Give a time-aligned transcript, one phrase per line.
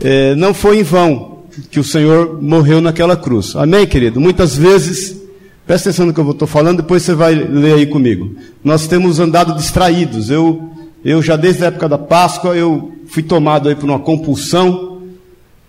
[0.00, 1.40] é, não foi em vão
[1.70, 3.54] que o Senhor morreu naquela cruz.
[3.56, 4.20] Amém, querido?
[4.20, 5.20] Muitas vezes,
[5.66, 8.34] presta atenção no que eu estou falando, depois você vai ler aí comigo.
[8.62, 10.30] Nós temos andado distraídos.
[10.30, 10.70] Eu,
[11.04, 15.02] eu já desde a época da Páscoa, eu fui tomado aí por uma compulsão,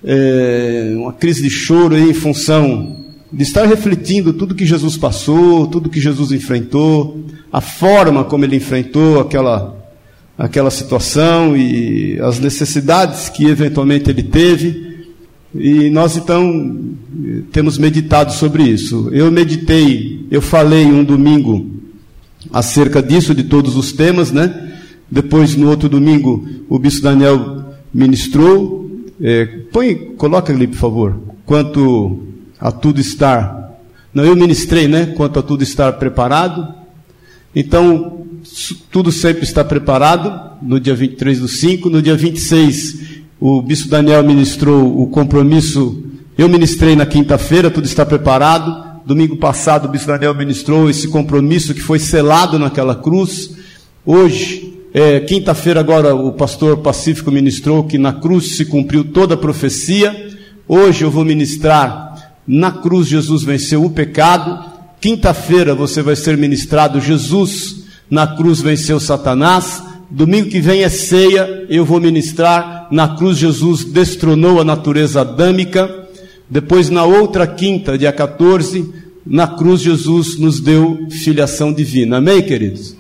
[0.04, 3.02] é, uma crise de choro aí em função
[3.32, 8.58] de estar refletindo tudo que Jesus passou, tudo que Jesus enfrentou, a forma como ele
[8.58, 9.81] enfrentou aquela,
[10.42, 15.06] aquela situação e as necessidades que eventualmente ele teve.
[15.54, 16.96] E nós então
[17.52, 19.10] temos meditado sobre isso.
[19.12, 21.70] Eu meditei, eu falei um domingo
[22.52, 24.72] acerca disso, de todos os temas, né?
[25.12, 28.90] Depois, no outro domingo, o bispo Daniel ministrou.
[29.22, 31.20] É, põe, coloca ali, por favor.
[31.46, 32.20] Quanto
[32.60, 33.78] a tudo estar.
[34.12, 35.08] Não, eu ministrei, né?
[35.18, 36.74] Quanto a tudo estar preparado.
[37.56, 38.26] Então,
[38.92, 40.58] tudo sempre está preparado.
[40.62, 41.90] No dia 23 do 5.
[41.90, 46.04] No dia 26, o bispo Daniel ministrou o compromisso.
[46.38, 49.02] Eu ministrei na quinta-feira, tudo está preparado.
[49.06, 53.52] Domingo passado, o bispo Daniel ministrou esse compromisso que foi selado naquela cruz.
[54.06, 59.38] Hoje, é, quinta-feira, agora, o pastor Pacífico ministrou que na cruz se cumpriu toda a
[59.38, 60.30] profecia.
[60.68, 64.72] Hoje eu vou ministrar na cruz, Jesus venceu o pecado.
[65.00, 67.00] Quinta-feira você vai ser ministrado.
[67.00, 67.81] Jesus,
[68.12, 69.82] na cruz, venceu Satanás.
[70.10, 71.66] Domingo que vem é ceia.
[71.70, 72.90] Eu vou ministrar.
[72.92, 75.90] Na cruz, Jesus destronou a natureza adâmica.
[76.50, 78.94] Depois, na outra quinta, dia 14,
[79.26, 82.18] na cruz, Jesus nos deu filiação divina.
[82.18, 82.98] Amém, queridos?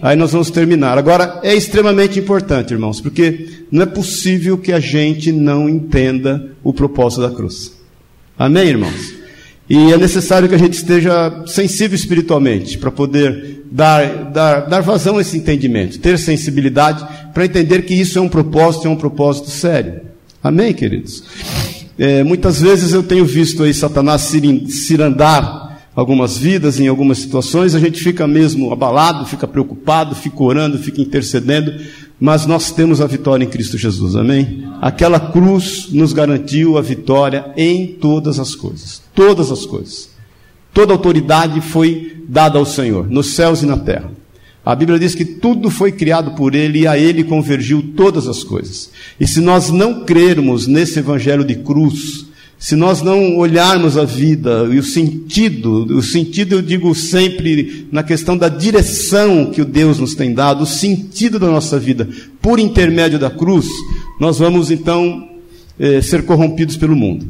[0.00, 0.96] Aí nós vamos terminar.
[0.96, 6.72] Agora, é extremamente importante, irmãos, porque não é possível que a gente não entenda o
[6.72, 7.74] propósito da cruz.
[8.38, 9.14] Amém, irmãos?
[9.68, 15.18] E é necessário que a gente esteja sensível espiritualmente para poder dar, dar, dar vazão
[15.18, 19.50] a esse entendimento, ter sensibilidade para entender que isso é um propósito, é um propósito
[19.50, 20.02] sério.
[20.40, 21.24] Amém, queridos?
[21.98, 24.30] É, muitas vezes eu tenho visto aí Satanás
[24.68, 30.78] cirandar algumas vidas, em algumas situações, a gente fica mesmo abalado, fica preocupado, fica orando,
[30.78, 31.74] fica intercedendo,
[32.20, 34.64] mas nós temos a vitória em Cristo Jesus, amém?
[34.80, 40.13] Aquela cruz nos garantiu a vitória em todas as coisas, todas as coisas.
[40.74, 44.10] Toda autoridade foi dada ao Senhor, nos céus e na terra.
[44.64, 48.42] A Bíblia diz que tudo foi criado por Ele e a Ele convergiu todas as
[48.42, 48.90] coisas.
[49.20, 52.26] E se nós não crermos nesse evangelho de cruz,
[52.58, 58.02] se nós não olharmos a vida e o sentido, o sentido eu digo sempre na
[58.02, 62.08] questão da direção que o Deus nos tem dado, o sentido da nossa vida,
[62.40, 63.68] por intermédio da cruz,
[64.18, 65.28] nós vamos então
[65.78, 67.26] eh, ser corrompidos pelo mundo.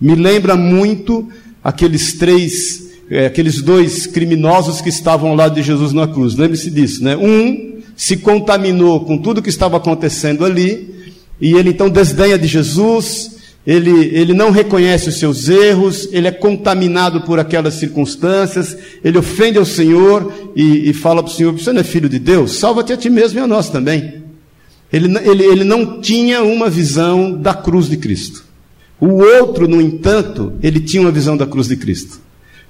[0.00, 1.28] Me lembra muito
[1.66, 6.36] aqueles três, eh, aqueles dois criminosos que estavam ao lado de Jesus na cruz.
[6.36, 7.16] Lembre-se disso, né?
[7.16, 10.94] Um se contaminou com tudo que estava acontecendo ali,
[11.40, 13.32] e ele então desdenha de Jesus,
[13.66, 19.58] ele, ele não reconhece os seus erros, ele é contaminado por aquelas circunstâncias, ele ofende
[19.58, 22.52] ao Senhor e, e fala para o Senhor: Você não é filho de Deus?
[22.52, 24.22] Salva-te a ti mesmo e a nós também.
[24.92, 28.45] Ele, ele, ele não tinha uma visão da cruz de Cristo.
[29.00, 32.20] O outro, no entanto, ele tinha uma visão da cruz de Cristo.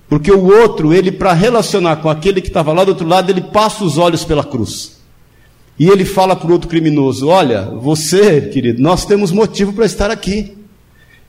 [0.09, 3.41] Porque o outro, ele, para relacionar com aquele que estava lá do outro lado, ele
[3.41, 4.97] passa os olhos pela cruz.
[5.79, 10.11] E ele fala para o outro criminoso: Olha, você, querido, nós temos motivo para estar
[10.11, 10.57] aqui.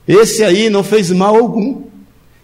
[0.06, 1.82] Esse aí não fez mal algum.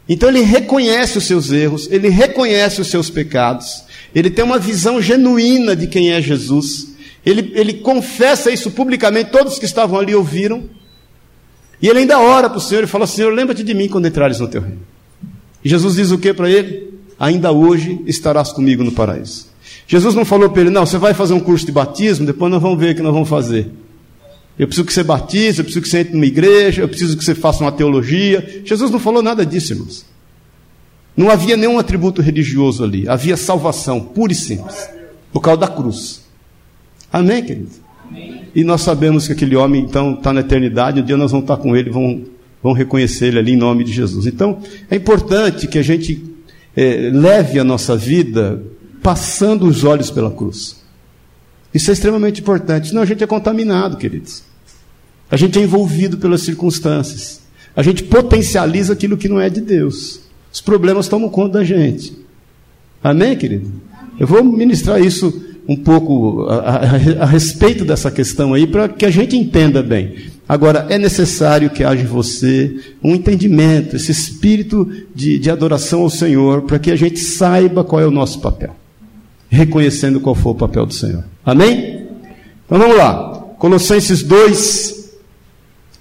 [0.08, 3.84] Então ele reconhece os seus erros, ele reconhece os seus pecados,
[4.14, 6.94] ele tem uma visão genuína de quem é Jesus.
[7.24, 10.64] Ele, ele confessa isso publicamente, todos que estavam ali ouviram.
[11.84, 14.40] E ele ainda ora para o Senhor e fala: Senhor, lembra-te de mim quando entrares
[14.40, 14.80] no teu reino.
[15.62, 16.94] E Jesus diz o que para ele?
[17.20, 19.48] Ainda hoje estarás comigo no paraíso.
[19.86, 22.62] Jesus não falou para ele: Não, você vai fazer um curso de batismo, depois nós
[22.62, 23.70] vamos ver o que nós vamos fazer.
[24.58, 27.24] Eu preciso que você batize, eu preciso que você entre numa igreja, eu preciso que
[27.24, 28.62] você faça uma teologia.
[28.64, 30.06] Jesus não falou nada disso, irmãos.
[31.14, 34.88] Não havia nenhum atributo religioso ali, havia salvação, pura e simples,
[35.30, 36.22] por causa da cruz.
[37.12, 37.72] Amém, querido?
[38.08, 38.43] Amém.
[38.54, 41.56] E nós sabemos que aquele homem, então, está na eternidade, um dia nós vamos estar
[41.56, 42.28] com ele, vamos,
[42.62, 44.26] vamos reconhecer ele ali em nome de Jesus.
[44.26, 46.22] Então, é importante que a gente
[46.76, 48.62] é, leve a nossa vida
[49.02, 50.82] passando os olhos pela cruz.
[51.72, 54.44] Isso é extremamente importante, senão a gente é contaminado, queridos.
[55.28, 57.40] A gente é envolvido pelas circunstâncias.
[57.74, 60.20] A gente potencializa aquilo que não é de Deus.
[60.52, 62.16] Os problemas tomam conta da gente.
[63.02, 63.70] Amém, querido?
[64.18, 66.80] Eu vou ministrar isso um pouco a, a,
[67.22, 70.14] a respeito dessa questão aí, para que a gente entenda bem.
[70.48, 76.10] Agora, é necessário que haja em você um entendimento, esse espírito de, de adoração ao
[76.10, 78.74] Senhor, para que a gente saiba qual é o nosso papel
[79.54, 81.24] reconhecendo qual foi o papel do Senhor.
[81.44, 82.08] Amém?
[82.66, 83.54] Então vamos lá.
[83.58, 85.04] Colossenses 2,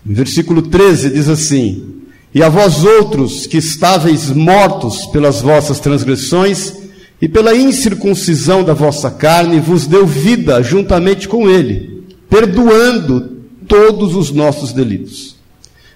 [0.06, 2.02] Versículo 13 diz assim:
[2.34, 6.74] E a vós outros que estáveis mortos pelas vossas transgressões
[7.24, 14.30] e pela incircuncisão da vossa carne, vos deu vida juntamente com ele, perdoando todos os
[14.30, 15.38] nossos delitos,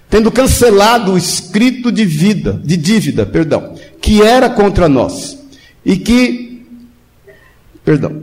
[0.08, 5.38] tendo cancelado o escrito de vida, de dívida, perdão, que era contra nós
[5.84, 6.62] e que
[7.84, 8.22] perdão,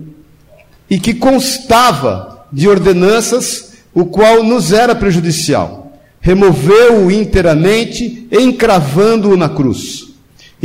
[0.90, 5.94] e que constava de ordenanças o qual nos era prejudicial.
[6.20, 10.05] Removeu-o inteiramente, encravando-o na cruz,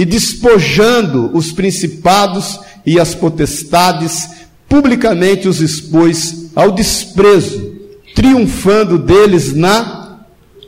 [0.00, 4.31] e despojando os principados e as potestades,
[4.67, 7.75] publicamente os expôs ao desprezo,
[8.14, 10.20] triunfando deles na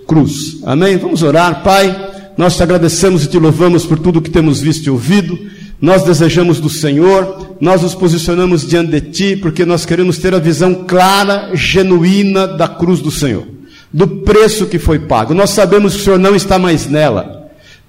[0.07, 0.59] cruz.
[0.65, 0.99] Amém?
[0.99, 2.11] Vamos orar, Pai.
[2.37, 5.39] Nós te agradecemos e te louvamos por tudo que temos visto e ouvido.
[5.81, 10.39] Nós desejamos do Senhor, nós nos posicionamos diante de Ti, porque nós queremos ter a
[10.39, 13.47] visão clara, genuína da cruz do Senhor,
[13.91, 15.33] do preço que foi pago.
[15.33, 17.42] Nós sabemos que o Senhor não está mais nela.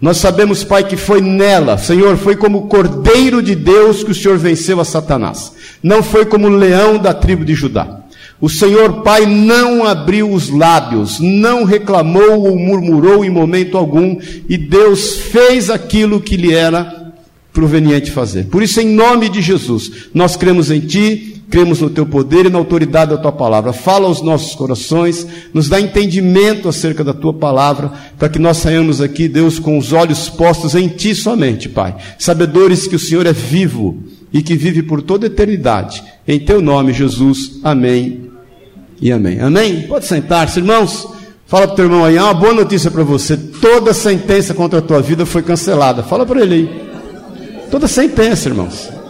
[0.03, 4.13] Nós sabemos, Pai, que foi nela, Senhor, foi como o Cordeiro de Deus que o
[4.13, 5.53] Senhor venceu a Satanás.
[5.81, 8.01] Não foi como o leão da tribo de Judá.
[8.41, 14.17] O Senhor Pai não abriu os lábios, não reclamou ou murmurou em momento algum,
[14.49, 17.13] e Deus fez aquilo que lhe era
[17.53, 18.47] proveniente fazer.
[18.47, 22.49] Por isso, em nome de Jesus, nós cremos em Ti, cremos no Teu poder e
[22.49, 23.71] na autoridade da Tua palavra.
[23.71, 28.99] Fala aos nossos corações, nos dá entendimento acerca da Tua palavra, para que nós saiamos
[28.99, 31.95] aqui, Deus, com os olhos postos em Ti somente, Pai.
[32.17, 33.99] Sabedores que o Senhor é vivo
[34.33, 36.03] e que vive por toda eternidade.
[36.27, 37.59] Em Teu nome, Jesus.
[37.63, 38.31] Amém
[38.99, 39.39] e amém.
[39.39, 39.83] Amém?
[39.83, 41.07] Pode sentar-se, irmãos.
[41.45, 43.37] Fala para o teu irmão aí, há uma boa notícia para você.
[43.37, 46.01] Toda sentença contra a tua vida foi cancelada.
[46.01, 47.69] Fala para ele aí.
[47.69, 49.02] Toda sentença, irmãos.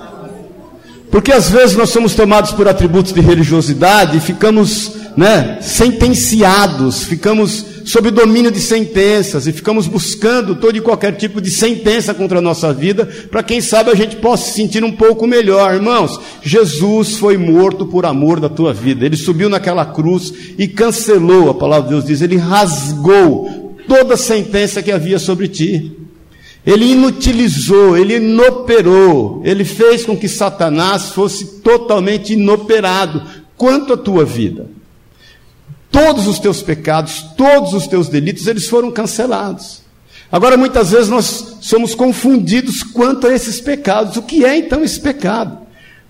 [1.14, 7.64] Porque às vezes nós somos tomados por atributos de religiosidade e ficamos né, sentenciados, ficamos
[7.86, 12.42] sob domínio de sentenças e ficamos buscando todo e qualquer tipo de sentença contra a
[12.42, 15.76] nossa vida, para quem sabe a gente possa se sentir um pouco melhor.
[15.76, 19.06] Irmãos, Jesus foi morto por amor da tua vida.
[19.06, 24.82] Ele subiu naquela cruz e cancelou, a palavra de Deus diz, ele rasgou toda sentença
[24.82, 26.03] que havia sobre ti.
[26.66, 33.22] Ele inutilizou, ele inoperou, ele fez com que Satanás fosse totalmente inoperado
[33.58, 34.68] quanto à tua vida.
[35.92, 39.82] Todos os teus pecados, todos os teus delitos, eles foram cancelados.
[40.32, 44.18] Agora, muitas vezes nós somos confundidos quanto a esses pecados.
[44.18, 45.63] O que é então esse pecado?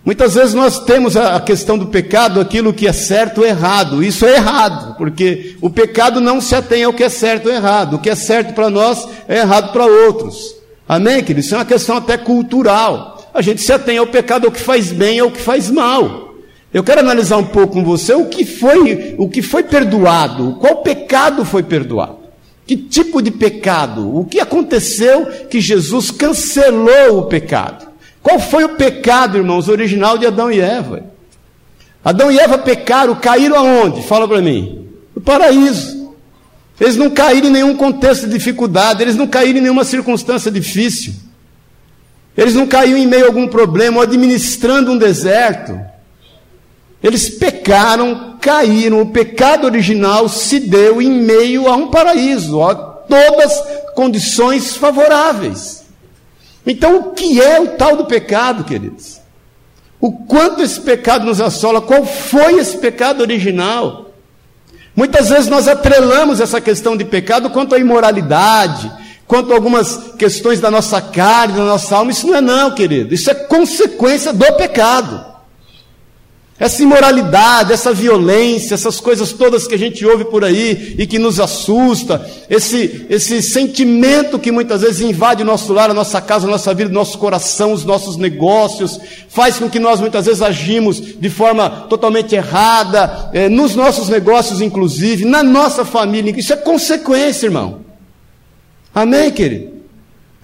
[0.05, 4.03] Muitas vezes nós temos a questão do pecado, aquilo que é certo ou errado.
[4.03, 7.95] Isso é errado, porque o pecado não se atém ao que é certo ou errado.
[7.95, 10.55] O que é certo para nós é errado para outros.
[10.87, 11.39] Amém, querido?
[11.39, 13.31] Isso é uma questão até cultural.
[13.33, 16.33] A gente se atém ao pecado, ao que faz bem ao que faz mal.
[16.73, 20.77] Eu quero analisar um pouco com você o que foi, o que foi perdoado, qual
[20.77, 22.17] pecado foi perdoado.
[22.65, 24.17] Que tipo de pecado?
[24.17, 27.92] O que aconteceu que Jesus cancelou o pecado?
[28.23, 31.03] Qual foi o pecado, irmãos, original de Adão e Eva?
[32.03, 34.01] Adão e Eva pecaram, caíram aonde?
[34.01, 34.87] Fala para mim.
[35.13, 36.13] No paraíso.
[36.79, 41.13] Eles não caíram em nenhum contexto de dificuldade, eles não caíram em nenhuma circunstância difícil.
[42.35, 45.79] Eles não caíram em meio a algum problema, ou administrando um deserto.
[47.03, 49.01] Eles pecaram, caíram.
[49.01, 53.61] O pecado original se deu em meio a um paraíso, a todas
[53.93, 55.82] condições favoráveis.
[56.65, 59.19] Então, o que é o tal do pecado, queridos?
[59.99, 61.81] O quanto esse pecado nos assola?
[61.81, 64.11] Qual foi esse pecado original?
[64.95, 68.91] Muitas vezes nós atrelamos essa questão de pecado quanto à imoralidade,
[69.25, 72.11] quanto a algumas questões da nossa carne, da nossa alma.
[72.11, 73.13] Isso não é, não, querido.
[73.13, 75.32] Isso é consequência do pecado.
[76.59, 81.17] Essa imoralidade, essa violência, essas coisas todas que a gente ouve por aí e que
[81.17, 86.45] nos assusta, esse, esse sentimento que muitas vezes invade o nosso lar, a nossa casa,
[86.45, 90.43] a nossa vida, o nosso coração, os nossos negócios, faz com que nós muitas vezes
[90.43, 96.37] agimos de forma totalmente errada, é, nos nossos negócios, inclusive, na nossa família.
[96.37, 97.81] Isso é consequência, irmão.
[98.93, 99.72] Amém, querido?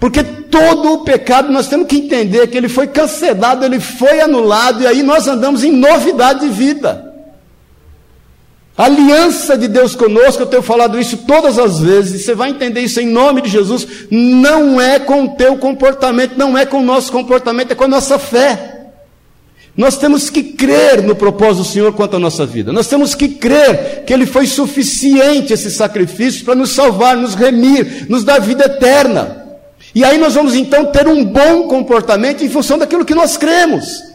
[0.00, 4.82] Porque todo o pecado nós temos que entender que ele foi cancelado, ele foi anulado,
[4.82, 7.12] e aí nós andamos em novidade de vida.
[8.78, 12.48] A aliança de Deus conosco, eu tenho falado isso todas as vezes, e você vai
[12.48, 16.78] entender isso em nome de Jesus, não é com o teu comportamento, não é com
[16.78, 18.78] o nosso comportamento, é com a nossa fé.
[19.76, 22.72] Nós temos que crer no propósito do Senhor quanto à nossa vida.
[22.72, 28.06] Nós temos que crer que Ele foi suficiente esse sacrifício para nos salvar, nos remir,
[28.08, 29.39] nos dar vida eterna.
[29.94, 34.10] E aí nós vamos então ter um bom comportamento em função daquilo que nós cremos.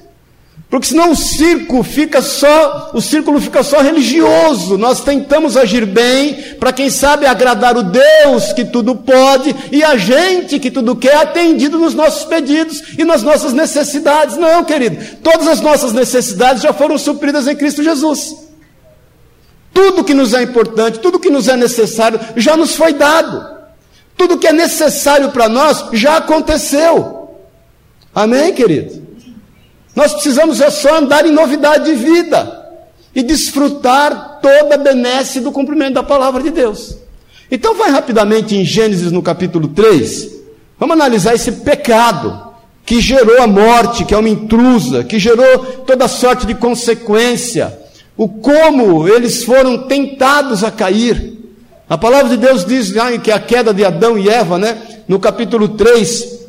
[0.69, 4.77] Porque senão o círculo fica só, o círculo fica só religioso.
[4.77, 9.95] Nós tentamos agir bem para quem sabe agradar o Deus que tudo pode e a
[9.95, 14.37] gente que tudo quer atendido nos nossos pedidos e nas nossas necessidades.
[14.37, 14.97] Não, querido.
[15.21, 18.35] Todas as nossas necessidades já foram supridas em Cristo Jesus.
[19.73, 23.54] Tudo que nos é importante, tudo que nos é necessário já nos foi dado.
[24.17, 27.29] Tudo que é necessário para nós já aconteceu.
[28.13, 29.03] Amém, querido?
[29.95, 32.65] Nós precisamos é só andar em novidade de vida
[33.13, 36.97] e desfrutar toda a benesse do cumprimento da palavra de Deus.
[37.49, 40.35] Então vai rapidamente em Gênesis no capítulo 3.
[40.77, 42.45] Vamos analisar esse pecado
[42.85, 47.77] que gerou a morte, que é uma intrusa, que gerou toda sorte de consequência,
[48.15, 51.34] o como eles foram tentados a cair.
[51.89, 54.77] A palavra de Deus diz né, que a queda de Adão e Eva, né,
[55.07, 56.39] no capítulo 3,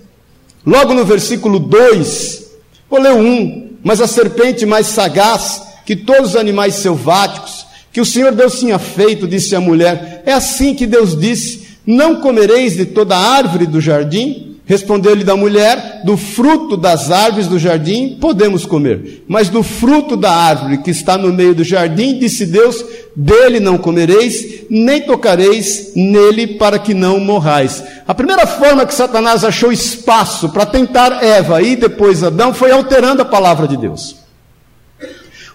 [0.65, 2.47] logo no versículo 2,
[2.89, 3.71] Vou ler um.
[3.83, 8.79] Mas a serpente mais sagaz que todos os animais selváticos que o Senhor Deus tinha
[8.79, 13.81] feito, disse a mulher: É assim que Deus disse: Não comereis de toda árvore do
[13.81, 14.56] jardim?
[14.67, 20.33] Respondeu-lhe da mulher: Do fruto das árvores do jardim podemos comer, mas do fruto da
[20.33, 26.59] árvore que está no meio do jardim, disse Deus: Dele não comereis, nem tocareis nele,
[26.59, 27.83] para que não morrais.
[28.09, 33.23] A primeira forma que Satanás achou espaço para tentar Eva e depois Adão foi alterando
[33.23, 34.17] a palavra de Deus.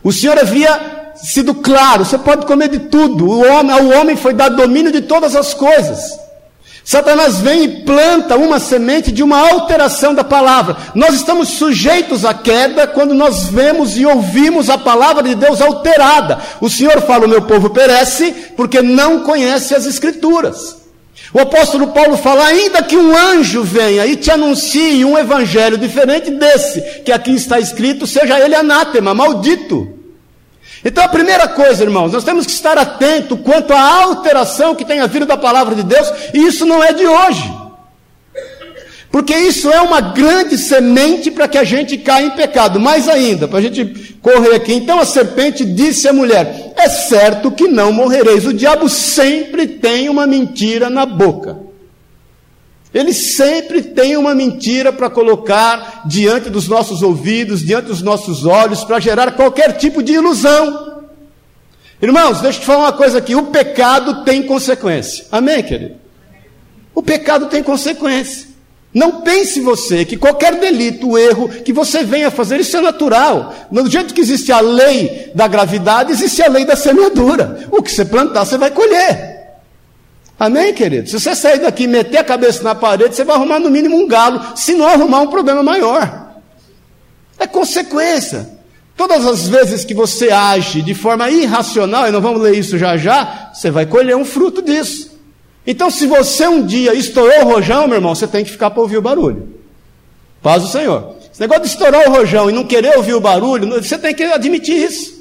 [0.02, 4.34] O Senhor havia sido claro: você pode comer de tudo, o homem, ao homem foi
[4.34, 6.18] dado domínio de todas as coisas.
[6.84, 10.76] Satanás vem e planta uma semente de uma alteração da palavra.
[10.96, 16.40] Nós estamos sujeitos à queda quando nós vemos e ouvimos a palavra de Deus alterada.
[16.60, 20.82] O Senhor fala: O meu povo perece porque não conhece as Escrituras.
[21.34, 26.32] O apóstolo Paulo fala: ainda que um anjo venha e te anuncie um evangelho diferente
[26.32, 30.01] desse que aqui está escrito, seja ele anátema, maldito.
[30.84, 35.00] Então a primeira coisa, irmãos, nós temos que estar atento quanto à alteração que tem
[35.00, 37.62] havido da palavra de Deus, e isso não é de hoje.
[39.12, 42.80] Porque isso é uma grande semente para que a gente caia em pecado.
[42.80, 44.74] Mais ainda, para a gente correr aqui.
[44.74, 48.46] Então a serpente disse à mulher: É certo que não morrereis.
[48.46, 51.71] O diabo sempre tem uma mentira na boca.
[52.94, 58.84] Ele sempre tem uma mentira para colocar diante dos nossos ouvidos, diante dos nossos olhos,
[58.84, 61.04] para gerar qualquer tipo de ilusão.
[62.02, 65.26] Irmãos, deixa eu te falar uma coisa aqui: o pecado tem consequência.
[65.32, 65.96] Amém, querido?
[66.94, 68.52] O pecado tem consequência.
[68.94, 73.56] Não pense você que qualquer delito, erro que você venha fazer, isso é natural.
[73.72, 77.70] Do jeito que existe a lei da gravidade, existe a lei da semeadura.
[77.72, 79.41] O que você plantar, você vai colher.
[80.42, 81.08] Amém, querido?
[81.08, 83.96] Se você sair daqui e meter a cabeça na parede, você vai arrumar no mínimo
[83.96, 86.32] um galo, se não arrumar um problema maior.
[87.38, 88.50] É consequência.
[88.98, 92.98] Todas as vezes que você age de forma irracional, e nós vamos ler isso já
[92.98, 95.16] já, você vai colher um fruto disso.
[95.66, 98.82] Então, se você um dia estourou o rojão, meu irmão, você tem que ficar para
[98.82, 99.48] ouvir o barulho.
[100.42, 101.18] Paz do Senhor.
[101.32, 104.24] Esse negócio de estourar o rojão e não querer ouvir o barulho, você tem que
[104.24, 105.21] admitir isso.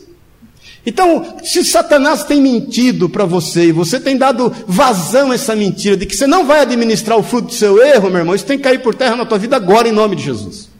[0.84, 5.96] Então, se Satanás tem mentido para você e você tem dado vazão a essa mentira
[5.96, 8.56] de que você não vai administrar o fruto do seu erro, meu irmão, isso tem
[8.56, 10.70] que cair por terra na tua vida agora em nome de Jesus.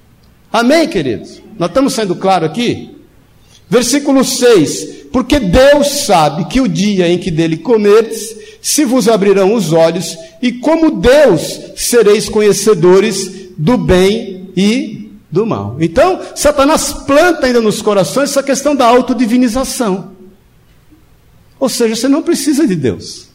[0.51, 1.43] Amém, queridos?
[1.59, 2.97] Nós estamos sendo claros aqui?
[3.69, 9.55] Versículo 6: Porque Deus sabe que o dia em que dele comerdes, se vos abrirão
[9.55, 15.00] os olhos, e como Deus sereis conhecedores do bem e
[15.31, 15.77] do mal.
[15.81, 20.13] Então, Satanás planta ainda nos corações essa questão da autodivinização.
[21.59, 23.29] Ou seja, você não precisa de Deus.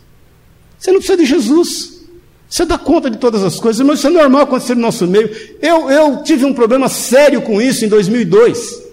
[0.78, 2.02] Você não precisa de Jesus.
[2.50, 5.30] Você dá conta de todas as coisas, mas isso é normal acontecer no nosso meio.
[5.62, 8.85] Eu, eu tive um problema sério com isso em 2002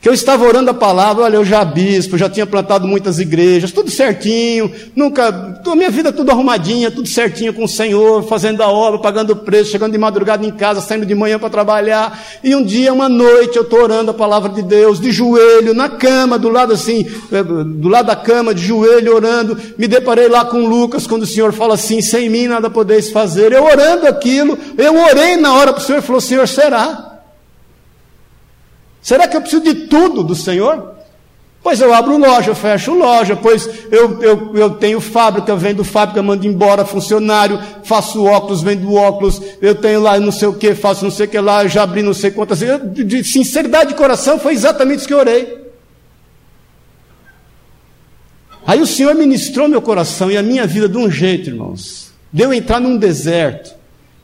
[0.00, 3.72] que eu estava orando a palavra, olha, eu já bispo, já tinha plantado muitas igrejas,
[3.72, 8.68] tudo certinho, nunca, a minha vida tudo arrumadinha, tudo certinho com o Senhor, fazendo a
[8.68, 12.54] obra, pagando o preço, chegando de madrugada em casa, saindo de manhã para trabalhar, e
[12.54, 16.38] um dia, uma noite, eu estou orando a palavra de Deus, de joelho, na cama,
[16.38, 20.66] do lado assim, eh, do lado da cama, de joelho, orando, me deparei lá com
[20.66, 24.94] Lucas, quando o Senhor fala assim, sem mim nada podeis fazer, eu orando aquilo, eu
[24.94, 27.15] orei na hora para o Senhor, falou, Senhor, será?
[29.06, 30.96] Será que eu preciso de tudo do Senhor?
[31.62, 36.20] Pois eu abro loja, eu fecho loja, pois eu, eu, eu tenho fábrica, vendo fábrica,
[36.24, 41.04] mando embora funcionário, faço óculos, vendo óculos, eu tenho lá não sei o que, faço
[41.04, 42.58] não sei o que lá, já abri não sei quantas.
[42.58, 45.56] De sinceridade de coração, foi exatamente isso que eu orei.
[48.66, 52.10] Aí o Senhor ministrou meu coração e a minha vida de um jeito, irmãos.
[52.32, 53.75] Deu entrar num deserto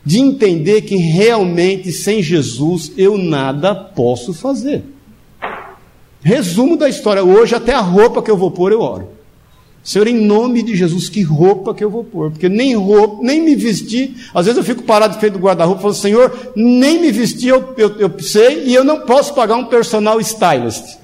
[0.04, 4.85] de entender que realmente sem Jesus eu nada posso fazer.
[6.23, 9.09] Resumo da história: hoje, até a roupa que eu vou pôr, eu oro.
[9.82, 12.30] Senhor, em nome de Jesus, que roupa que eu vou pôr?
[12.30, 14.14] Porque nem roupa, nem me vestir.
[14.32, 17.75] Às vezes eu fico parado frente do guarda-roupa e falo, Senhor, nem me vestir eu,
[17.76, 20.99] eu, eu sei e eu não posso pagar um personal stylist.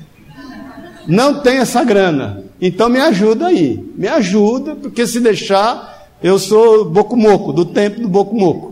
[1.09, 2.45] Não tem essa grana.
[2.61, 3.85] Então me ajuda aí.
[3.97, 8.68] Me ajuda, porque se deixar, eu sou boco-moco, do tempo do boco-moco.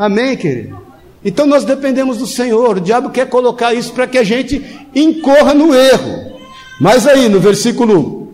[0.00, 0.78] Amém, querido?
[1.22, 2.78] Então nós dependemos do Senhor.
[2.78, 4.64] O diabo quer colocar isso para que a gente
[4.94, 6.38] incorra no erro.
[6.80, 8.32] Mas aí, no versículo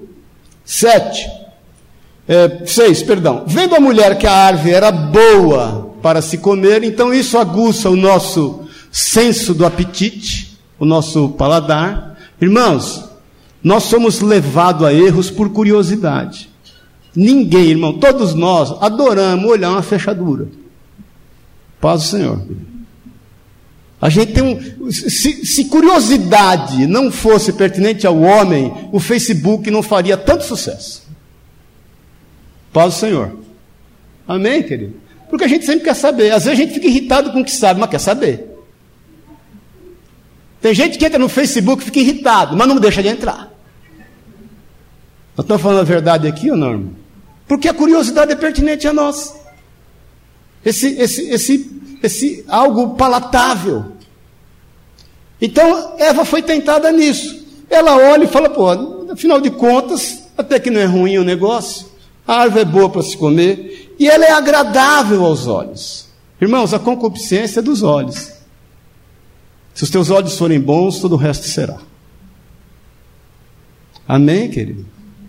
[0.65, 1.29] 7,
[2.29, 3.43] é, 6, perdão.
[3.49, 7.97] Vendo a mulher que a árvore era boa para se comer, então isso aguça o
[7.97, 8.61] nosso
[8.93, 12.17] senso do apetite, o nosso paladar.
[12.41, 13.07] Irmãos,
[13.61, 16.49] nós somos levados a erros por curiosidade.
[17.13, 20.47] Ninguém, irmão, todos nós adoramos olhar uma fechadura.
[21.81, 22.43] Paz do Senhor.
[24.01, 24.91] A gente tem um.
[24.91, 31.05] Se, se, curiosidade não fosse pertinente ao homem, o Facebook não faria tanto sucesso.
[32.73, 33.39] Paz do Senhor.
[34.29, 34.95] Amém, querido?
[35.31, 36.31] Porque a gente sempre quer saber.
[36.31, 38.57] Às vezes a gente fica irritado com o que sabe, mas quer saber.
[40.61, 43.53] Tem gente que entra no Facebook e fica irritado, mas não deixa de entrar.
[45.37, 46.93] Nós estamos falando a verdade aqui ou não, irmão?
[47.47, 49.35] Porque a curiosidade é pertinente a nós.
[50.67, 53.93] Esse, esse, esse esse algo palatável.
[55.41, 57.45] Então Eva foi tentada nisso.
[57.69, 58.69] Ela olha e fala: pô,
[59.11, 61.87] afinal de contas, até que não é ruim o negócio,
[62.27, 66.07] a árvore é boa para se comer e ela é agradável aos olhos.
[66.41, 68.33] Irmãos, a concupiscência é dos olhos.
[69.75, 71.79] Se os teus olhos forem bons, todo o resto será.
[74.09, 74.87] Amém, querido?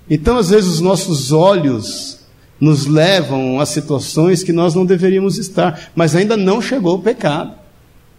[0.09, 2.19] Então, às vezes, os nossos olhos
[2.59, 7.53] nos levam a situações que nós não deveríamos estar, mas ainda não chegou o pecado.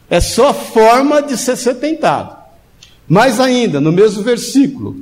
[0.08, 2.36] É só a forma de ser, tentado.
[3.08, 4.96] Mais ainda, no mesmo versículo,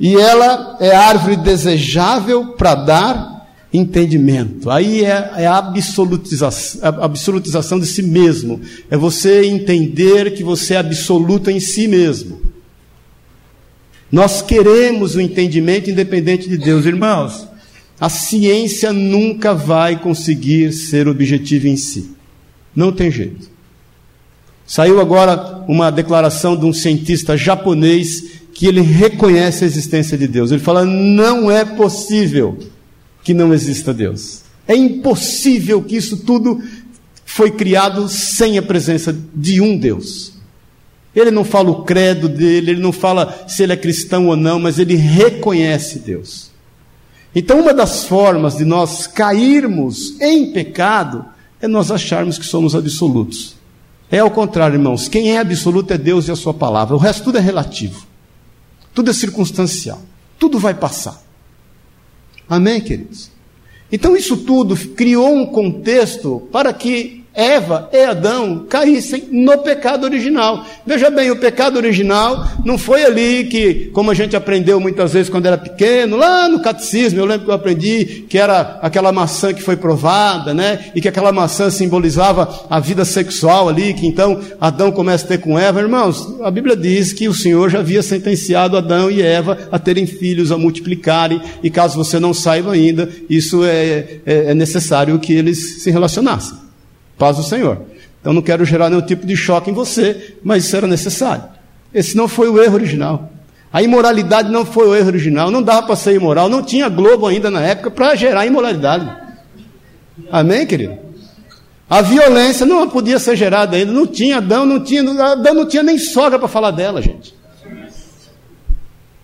[0.00, 4.70] e ela é árvore desejável para dar entendimento.
[4.70, 8.60] Aí é, é a, a absolutização de si mesmo.
[8.90, 12.40] É você entender que você é absoluto em si mesmo.
[14.10, 17.46] Nós queremos o entendimento independente de Deus, irmãos.
[18.00, 22.10] A ciência nunca vai conseguir ser objetivo em si.
[22.74, 23.50] Não tem jeito.
[24.66, 30.50] Saiu agora uma declaração de um cientista japonês que ele reconhece a existência de Deus.
[30.50, 32.58] Ele fala: não é possível
[33.24, 34.42] que não exista Deus.
[34.66, 36.62] É impossível que isso tudo
[37.24, 40.34] foi criado sem a presença de um Deus.
[41.14, 44.60] Ele não fala o credo dele, ele não fala se ele é cristão ou não,
[44.60, 46.50] mas ele reconhece Deus.
[47.34, 51.24] Então, uma das formas de nós cairmos em pecado
[51.60, 53.56] é nós acharmos que somos absolutos.
[54.10, 55.08] É ao contrário, irmãos.
[55.08, 56.94] Quem é absoluto é Deus e a Sua palavra.
[56.94, 58.06] O resto tudo é relativo.
[58.94, 60.00] Tudo é circunstancial.
[60.38, 61.22] Tudo vai passar.
[62.48, 63.30] Amém, queridos?
[63.92, 70.66] Então, isso tudo criou um contexto para que Eva e Adão caíssem no pecado original.
[70.84, 75.30] Veja bem, o pecado original não foi ali que, como a gente aprendeu muitas vezes
[75.30, 79.54] quando era pequeno, lá no catecismo, eu lembro que eu aprendi que era aquela maçã
[79.54, 80.86] que foi provada, né?
[80.96, 85.38] E que aquela maçã simbolizava a vida sexual ali, que então Adão começa a ter
[85.38, 85.80] com Eva.
[85.80, 90.06] Irmãos, a Bíblia diz que o Senhor já havia sentenciado Adão e Eva a terem
[90.06, 95.32] filhos, a multiplicarem, e caso você não saiba ainda, isso é, é, é necessário que
[95.32, 96.67] eles se relacionassem.
[97.18, 97.82] Paz do Senhor.
[98.20, 101.44] Então não quero gerar nenhum tipo de choque em você, mas isso era necessário.
[101.92, 103.30] Esse não foi o erro original.
[103.72, 105.50] A imoralidade não foi o erro original.
[105.50, 106.48] Não dava para ser imoral.
[106.48, 109.10] Não tinha Globo ainda na época para gerar imoralidade.
[110.30, 110.98] Amém, querido?
[111.88, 113.92] A violência não podia ser gerada ainda.
[113.92, 117.34] Não tinha Adão, não tinha, Adão não tinha nem sogra para falar dela, gente.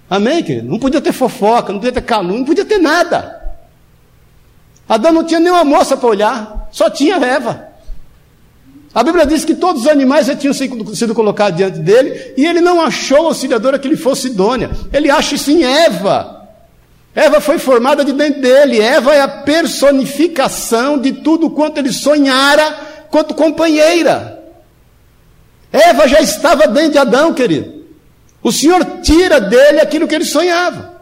[0.09, 0.69] Amém, querido?
[0.69, 3.43] Não podia ter fofoca, não podia ter calúnia, não podia ter nada.
[4.89, 7.74] Adão não tinha nenhuma moça para olhar, só tinha Eva.
[8.95, 12.61] A Bíblia diz que todos os animais já tinham sido colocados diante dele e ele
[12.61, 14.71] não achou auxiliadora que lhe fosse idônea.
[14.93, 16.49] Ele acha isso em Eva.
[17.13, 18.81] Eva foi formada de dentro dele.
[18.81, 24.43] Eva é a personificação de tudo quanto ele sonhara quanto companheira.
[25.73, 27.85] Eva já estava dentro de Adão, querido.
[28.43, 30.95] O Senhor tira dele aquilo que ele sonhava.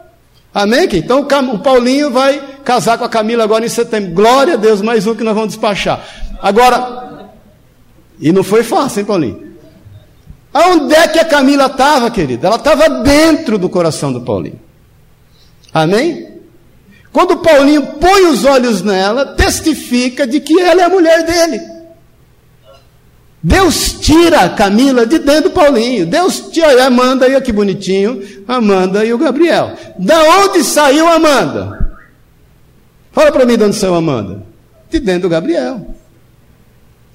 [0.51, 0.87] Amém?
[0.93, 4.13] Então o Paulinho vai casar com a Camila agora em setembro.
[4.13, 6.03] Glória a Deus, mais um que nós vamos despachar.
[6.41, 7.12] Agora,
[8.19, 9.53] e não foi fácil, hein, Paulinho?
[10.53, 12.47] Aonde é que a Camila estava, querida?
[12.47, 14.59] Ela estava dentro do coração do Paulinho.
[15.73, 16.33] Amém?
[17.11, 21.61] Quando Paulinho põe os olhos nela, testifica de que ela é a mulher dele.
[23.41, 26.05] Deus tira a Camila de dentro do Paulinho.
[26.05, 29.75] Deus tira a Amanda, e que bonitinho, Amanda e o Gabriel.
[29.99, 31.97] Da onde saiu Amanda?
[33.11, 34.43] Fala para mim de onde saiu Amanda.
[34.89, 35.85] De dentro do Gabriel.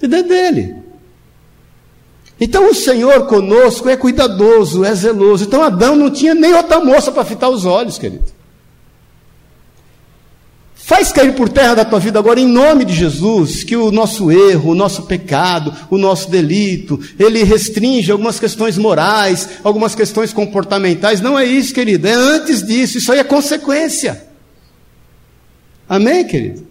[0.00, 0.87] De dentro dele.
[2.40, 5.44] Então o Senhor conosco é cuidadoso, é zeloso.
[5.44, 8.38] Então Adão não tinha nem outra moça para fitar os olhos, querido.
[10.88, 14.32] Faz cair por terra da tua vida agora, em nome de Jesus, que o nosso
[14.32, 21.20] erro, o nosso pecado, o nosso delito, ele restringe algumas questões morais, algumas questões comportamentais.
[21.20, 24.28] Não é isso, querido, é antes disso, isso aí é consequência.
[25.86, 26.66] Amém, querido?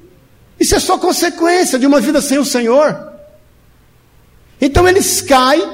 [0.59, 3.16] Isso é só consequência de uma vida sem o Senhor.
[4.59, 5.67] Então eles caem,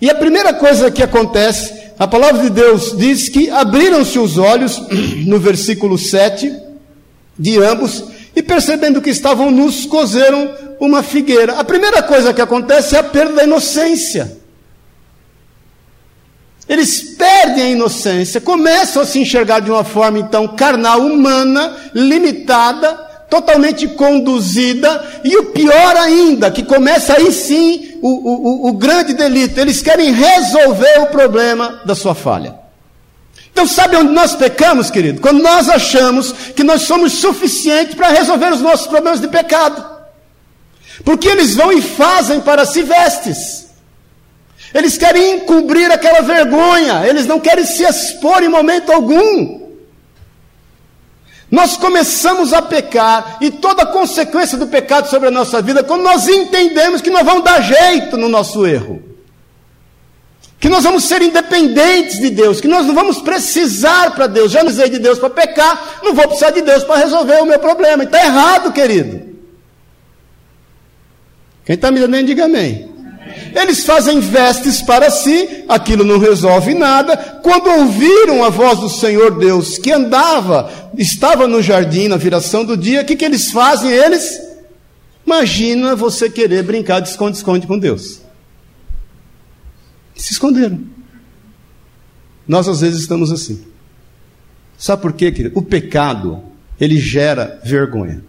[0.00, 4.82] e a primeira coisa que acontece, a palavra de Deus diz que abriram-se os olhos,
[5.26, 6.52] no versículo 7
[7.38, 11.54] de ambos, e percebendo que estavam nus, cozeram uma figueira.
[11.54, 14.38] A primeira coisa que acontece é a perda da inocência.
[16.68, 23.03] Eles perdem a inocência, começam a se enxergar de uma forma então carnal, humana, limitada,
[23.28, 29.58] totalmente conduzida, e o pior ainda, que começa aí sim o, o, o grande delito,
[29.58, 32.54] eles querem resolver o problema da sua falha.
[33.50, 35.20] Então, sabe onde nós pecamos, querido?
[35.20, 39.94] Quando nós achamos que nós somos suficientes para resolver os nossos problemas de pecado.
[41.04, 43.68] Porque eles vão e fazem para si vestes.
[44.74, 49.63] Eles querem encobrir aquela vergonha, eles não querem se expor em momento algum.
[51.54, 56.02] Nós começamos a pecar e toda a consequência do pecado sobre a nossa vida, quando
[56.02, 59.14] nós entendemos que nós vamos dar jeito no nosso erro
[60.58, 64.50] que nós vamos ser independentes de Deus, que nós não vamos precisar para Deus.
[64.50, 67.58] Já usei de Deus para pecar, não vou precisar de Deus para resolver o meu
[67.58, 68.02] problema.
[68.02, 69.20] Está errado, querido.
[71.66, 72.88] Quem está me dando, diga amém.
[73.54, 77.16] Eles fazem vestes para si, aquilo não resolve nada.
[77.42, 82.76] Quando ouviram a voz do Senhor Deus, que andava, estava no jardim na viração do
[82.76, 83.90] dia, o que, que eles fazem?
[83.90, 84.40] Eles,
[85.26, 88.20] imagina você querer brincar de esconde-esconde com Deus.
[90.14, 90.80] Se esconderam.
[92.46, 93.64] Nós às vezes estamos assim.
[94.76, 95.58] Sabe por quê, querido?
[95.58, 96.42] O pecado,
[96.80, 98.22] ele gera vergonha.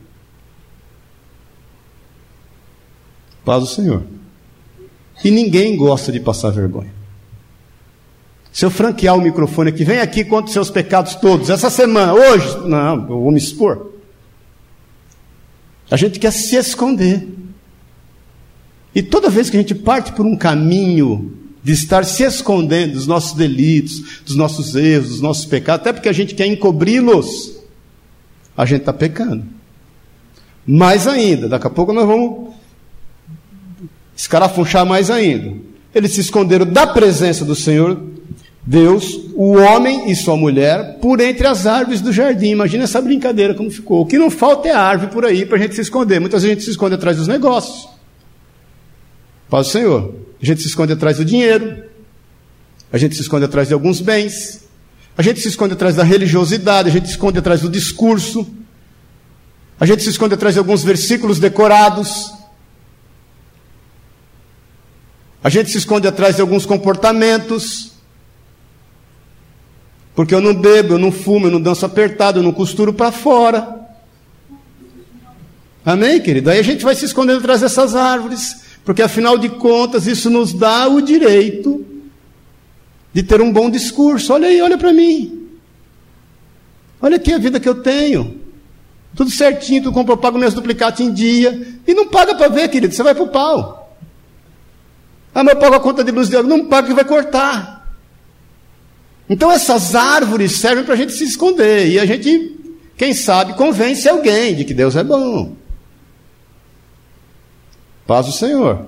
[3.43, 4.03] Paz do Senhor.
[5.23, 6.93] E ninguém gosta de passar vergonha.
[8.55, 12.13] Se eu franquear o microfone aqui, vem aqui conta os seus pecados todos, essa semana,
[12.13, 13.91] hoje, não, eu vou me expor.
[15.91, 17.27] A gente quer se esconder.
[18.95, 23.05] E toda vez que a gente parte por um caminho de estar se escondendo dos
[23.05, 27.57] nossos delitos, dos nossos erros, dos nossos pecados, até porque a gente quer encobri-los,
[28.55, 29.43] a gente está pecando.
[30.65, 32.53] Mais ainda, daqui a pouco nós vamos
[34.15, 35.57] escarafunchar mais ainda.
[35.93, 38.14] Eles se esconderam da presença do Senhor
[38.65, 42.49] Deus, o homem e sua mulher, por entre as árvores do jardim.
[42.49, 44.01] Imagina essa brincadeira como ficou.
[44.01, 46.19] O que não falta é árvore por aí para a gente se esconder.
[46.19, 47.87] Muitas vezes a gente se esconde atrás dos negócios.
[49.49, 50.15] Paz do Senhor.
[50.41, 51.85] A gente se esconde atrás do dinheiro,
[52.91, 54.65] a gente se esconde atrás de alguns bens,
[55.17, 58.45] a gente se esconde atrás da religiosidade, a gente se esconde atrás do discurso,
[59.79, 62.33] a gente se esconde atrás de alguns versículos decorados,
[65.43, 67.94] a gente se esconde atrás de alguns comportamentos,
[70.15, 73.11] porque eu não bebo, eu não fumo, eu não danço apertado, eu não costuro para
[73.11, 73.85] fora.
[75.85, 76.49] Amém, querido?
[76.49, 78.63] Aí a gente vai se escondendo atrás dessas árvores.
[78.85, 81.85] Porque afinal de contas, isso nos dá o direito
[83.13, 84.33] de ter um bom discurso.
[84.33, 85.49] Olha aí, olha para mim.
[87.01, 88.39] Olha aqui a vida que eu tenho.
[89.15, 91.79] Tudo certinho, tu compra, eu pago meus duplicados em dia.
[91.85, 93.97] E não paga para ver, querido, você vai para o pau.
[95.33, 96.49] Ah, mas eu pago a conta de luz de água.
[96.49, 97.74] Não paga que vai cortar.
[99.29, 101.87] Então essas árvores servem para a gente se esconder.
[101.87, 102.57] E a gente,
[102.95, 105.55] quem sabe, convence alguém de que Deus é bom.
[108.05, 108.85] Paz do Senhor.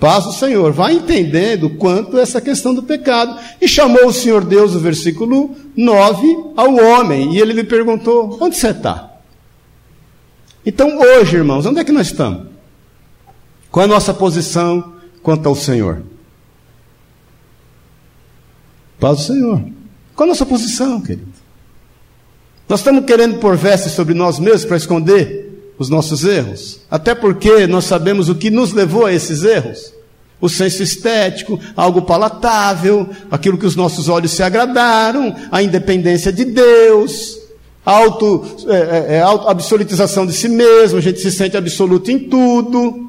[0.00, 0.72] Paz do Senhor.
[0.72, 3.38] Vai entendendo quanto essa questão do pecado.
[3.60, 7.34] E chamou o Senhor Deus, o versículo 9, ao homem.
[7.34, 9.12] E ele lhe perguntou: Onde você está?
[10.64, 12.46] Então, hoje, irmãos, onde é que nós estamos?
[13.70, 16.02] Qual é a nossa posição quanto ao Senhor?
[19.00, 19.62] Paz do Senhor.
[20.14, 21.28] Qual a nossa posição, querido?
[22.68, 26.80] Nós estamos querendo pôr vestes sobre nós mesmos para esconder os nossos erros.
[26.90, 29.94] Até porque nós sabemos o que nos levou a esses erros.
[30.40, 36.44] O senso estético, algo palatável, aquilo que os nossos olhos se agradaram, a independência de
[36.44, 37.38] Deus,
[37.84, 42.10] a auto, é, é, é auto, absolutização de si mesmo, a gente se sente absoluto
[42.10, 43.07] em tudo.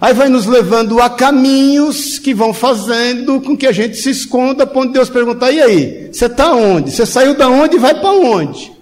[0.00, 4.64] Aí vai nos levando a caminhos que vão fazendo com que a gente se esconda,
[4.64, 6.10] quando Deus perguntar: e aí?
[6.12, 6.92] Você está onde?
[6.92, 8.72] Você saiu da onde e vai para onde?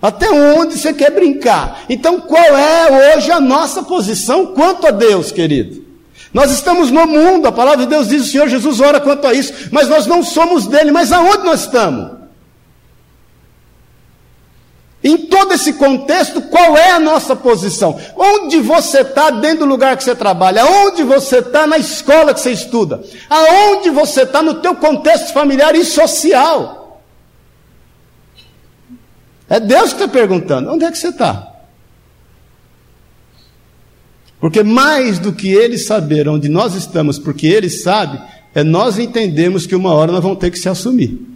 [0.00, 1.84] Até onde você quer brincar?
[1.88, 5.84] Então, qual é hoje a nossa posição quanto a Deus, querido?
[6.32, 9.34] Nós estamos no mundo, a palavra de Deus diz: o Senhor Jesus ora quanto a
[9.34, 12.19] isso, mas nós não somos dele, mas aonde nós estamos?
[15.02, 17.98] Em todo esse contexto, qual é a nossa posição?
[18.16, 20.66] Onde você está dentro do lugar que você trabalha?
[20.66, 23.02] Onde você está na escola que você estuda?
[23.28, 27.00] Aonde você está no teu contexto familiar e social?
[29.48, 30.70] É Deus que está perguntando.
[30.70, 31.50] Onde é que você está?
[34.38, 38.20] Porque mais do que Ele saber onde nós estamos, porque Ele sabe,
[38.54, 41.29] é nós entendermos que uma hora nós vamos ter que se assumir.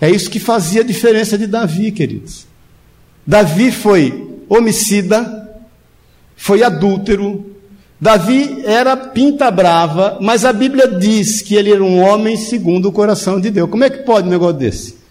[0.00, 2.46] É isso que fazia a diferença de Davi, queridos.
[3.26, 5.56] Davi foi homicida,
[6.36, 7.52] foi adúltero.
[8.00, 12.92] Davi era pinta brava, mas a Bíblia diz que ele era um homem segundo o
[12.92, 13.70] coração de Deus.
[13.70, 15.04] Como é que pode um negócio desse?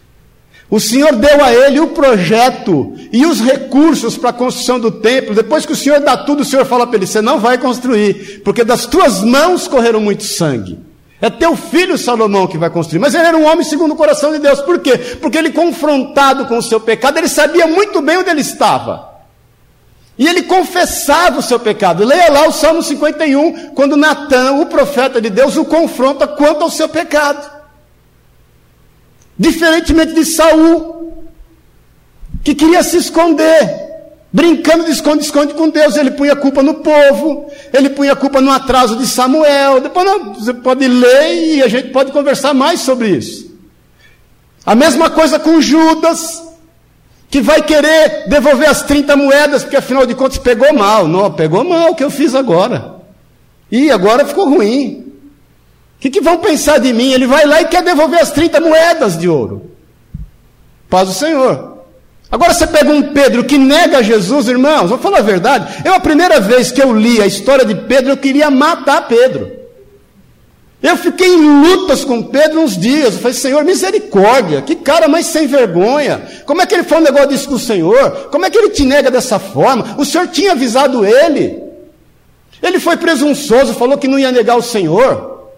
[0.69, 5.35] O Senhor deu a ele o projeto e os recursos para a construção do templo.
[5.35, 8.41] Depois que o Senhor dá tudo, o Senhor fala para ele: Você não vai construir,
[8.43, 10.79] porque das tuas mãos correram muito sangue.
[11.23, 12.99] É teu filho Salomão que vai construir.
[12.99, 14.59] Mas ele era um homem segundo o coração de Deus.
[14.59, 14.97] Por quê?
[15.21, 19.09] Porque ele, confrontado com o seu pecado, ele sabia muito bem onde ele estava.
[20.17, 22.03] E ele confessava o seu pecado.
[22.03, 26.69] Leia lá o Salmo 51, quando Natan, o profeta de Deus, o confronta quanto ao
[26.69, 27.49] seu pecado.
[29.39, 31.23] Diferentemente de Saul,
[32.43, 33.82] que queria se esconder.
[34.33, 38.41] Brincando de esconde-esconde com Deus, ele punha a culpa no povo, ele punha a culpa
[38.41, 39.79] no atraso de Samuel.
[39.79, 43.53] Depois não, você pode ler e a gente pode conversar mais sobre isso.
[44.65, 46.41] A mesma coisa com Judas,
[47.29, 51.07] que vai querer devolver as 30 moedas, porque afinal de contas pegou mal.
[51.07, 52.95] Não, pegou mal o que eu fiz agora.
[53.71, 55.13] E agora ficou ruim.
[55.95, 57.11] O que, que vão pensar de mim?
[57.11, 59.69] Ele vai lá e quer devolver as 30 moedas de ouro.
[60.89, 61.72] Paz do Senhor.
[62.33, 65.83] Agora você pega um Pedro que nega Jesus, irmãos, vou falar a verdade.
[65.85, 69.51] Eu, a primeira vez que eu li a história de Pedro, eu queria matar Pedro.
[70.81, 73.13] Eu fiquei em lutas com Pedro uns dias.
[73.13, 76.23] Eu falei, Senhor, misericórdia, que cara mais sem vergonha.
[76.43, 78.29] Como é que ele fala um negócio disso com o Senhor?
[78.31, 79.93] Como é que ele te nega dessa forma?
[79.99, 81.61] O Senhor tinha avisado ele.
[82.63, 85.51] Ele foi presunçoso, falou que não ia negar o Senhor.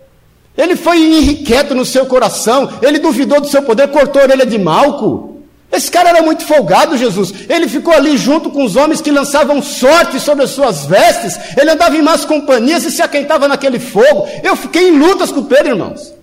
[0.57, 2.69] Ele foi irrequieto no seu coração.
[2.81, 5.34] Ele duvidou do seu poder, cortou a orelha de Malco.
[5.71, 7.33] Esse cara era muito folgado, Jesus.
[7.49, 11.37] Ele ficou ali junto com os homens que lançavam sorte sobre as suas vestes.
[11.57, 14.27] Ele andava em más companhias e se aquentava naquele fogo.
[14.43, 16.13] Eu fiquei em lutas com Pedro, irmãos.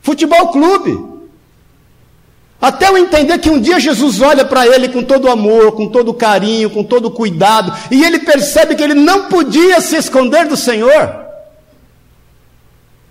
[0.00, 1.12] Futebol clube.
[2.60, 6.14] Até eu entender que um dia Jesus olha para ele com todo amor, com todo
[6.14, 11.21] carinho, com todo cuidado, e ele percebe que ele não podia se esconder do Senhor.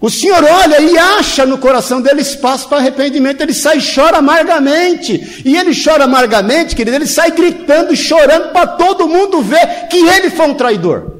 [0.01, 4.17] O Senhor olha e acha no coração dele espaço para arrependimento, ele sai e chora
[4.17, 5.43] amargamente.
[5.45, 10.31] E ele chora amargamente, querido, ele sai gritando chorando para todo mundo ver que ele
[10.31, 11.17] foi um traidor.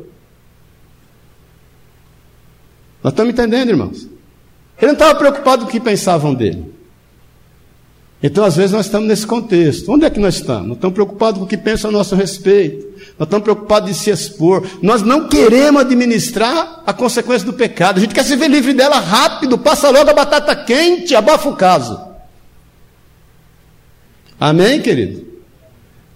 [3.04, 4.08] Nós estamos entendendo, irmãos?
[4.80, 6.71] Ele não estava preocupado com o que pensavam dele.
[8.24, 9.92] Então, às vezes, nós estamos nesse contexto.
[9.92, 10.68] Onde é que nós estamos?
[10.68, 12.88] Nós estamos preocupados com o que pensam a nosso respeito.
[13.18, 14.68] Nós estamos preocupados de se expor.
[14.82, 17.98] Nós não queremos administrar a consequência do pecado.
[17.98, 19.58] A gente quer se ver livre dela rápido.
[19.58, 22.00] Passa logo a batata quente, abafa o caso.
[24.40, 25.26] Amém, querido?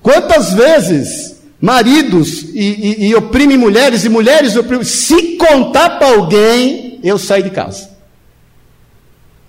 [0.01, 4.85] Quantas vezes maridos e, e, e oprimem mulheres e mulheres oprimem.
[4.85, 7.89] Se contar para alguém, eu saio de casa.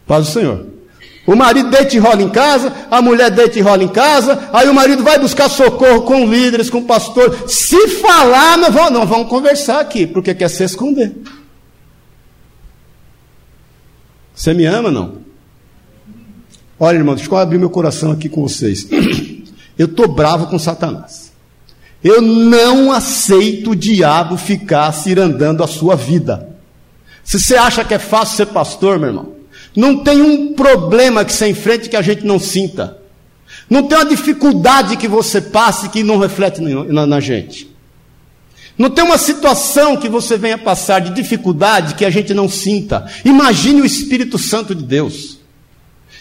[0.07, 0.67] Paz do Senhor.
[1.27, 4.69] O marido deita e rola em casa, a mulher deita e rola em casa, aí
[4.69, 7.49] o marido vai buscar socorro com líderes, com pastor.
[7.49, 11.13] Se falar, não vamos, não vamos conversar aqui, porque quer se esconder.
[14.33, 15.17] Você me ama, não?
[16.79, 18.87] Olha, irmão, deixa eu abrir meu coração aqui com vocês.
[19.79, 21.33] Eu estou bravo com Satanás.
[22.03, 26.57] Eu não aceito o diabo ficar cirandando a sua vida.
[27.23, 29.36] Se você acha que é fácil ser pastor, meu irmão,
[29.77, 32.97] não tem um problema que você enfrente que a gente não sinta.
[33.69, 37.71] Não tem uma dificuldade que você passe que não reflete na, na gente.
[38.79, 43.07] Não tem uma situação que você venha passar de dificuldade que a gente não sinta.
[43.25, 45.39] Imagine o Espírito Santo de Deus.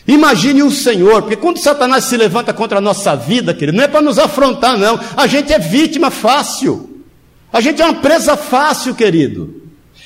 [0.07, 3.87] Imagine o Senhor, porque quando Satanás se levanta contra a nossa vida, querido, não é
[3.87, 4.99] para nos afrontar, não.
[5.17, 7.03] A gente é vítima fácil.
[7.51, 9.54] A gente é uma presa fácil, querido.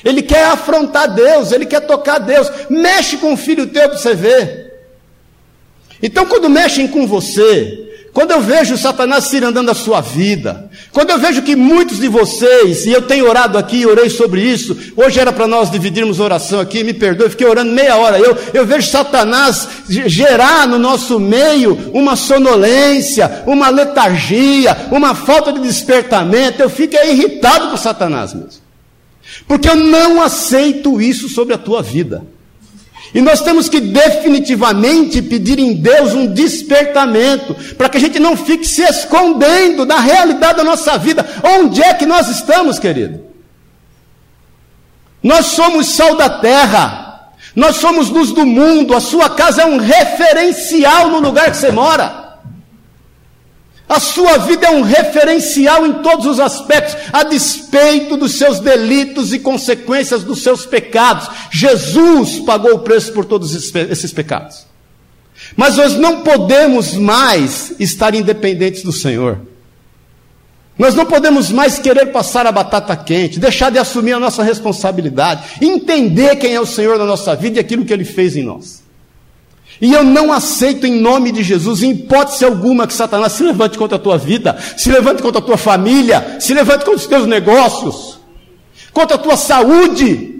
[0.03, 2.49] Ele quer afrontar Deus, ele quer tocar Deus.
[2.69, 4.73] Mexe com o filho teu para você ver.
[6.01, 11.19] Então, quando mexem com você, Quando eu vejo Satanás cirandando a sua vida, quando eu
[11.19, 15.31] vejo que muitos de vocês, e eu tenho orado aqui, orei sobre isso, hoje era
[15.31, 19.67] para nós dividirmos oração aqui, me perdoe, fiquei orando meia hora, eu, eu vejo Satanás
[19.87, 27.69] gerar no nosso meio uma sonolência, uma letargia, uma falta de despertamento, eu fico irritado
[27.69, 28.68] com Satanás mesmo.
[29.49, 32.23] Porque eu não aceito isso sobre a tua vida.
[33.15, 38.37] E nós temos que definitivamente pedir em Deus um despertamento, para que a gente não
[38.37, 41.27] fique se escondendo da realidade da nossa vida.
[41.43, 43.21] Onde é que nós estamos, querido?
[45.23, 49.77] Nós somos sal da terra, nós somos luz do mundo, a sua casa é um
[49.77, 52.28] referencial no lugar que você mora.
[53.89, 59.33] A sua vida é um referencial em todos os aspectos, a despeito dos seus delitos
[59.33, 61.27] e consequências dos seus pecados.
[61.51, 64.67] Jesus pagou o preço por todos esses pecados.
[65.55, 69.39] Mas nós não podemos mais estar independentes do Senhor.
[70.77, 75.57] Nós não podemos mais querer passar a batata quente, deixar de assumir a nossa responsabilidade,
[75.61, 78.83] entender quem é o Senhor da nossa vida e aquilo que Ele fez em nós.
[79.81, 83.77] E eu não aceito em nome de Jesus, em hipótese alguma, que Satanás se levante
[83.77, 87.25] contra a tua vida, se levante contra a tua família, se levante contra os teus
[87.25, 88.19] negócios,
[88.91, 90.35] contra a tua saúde,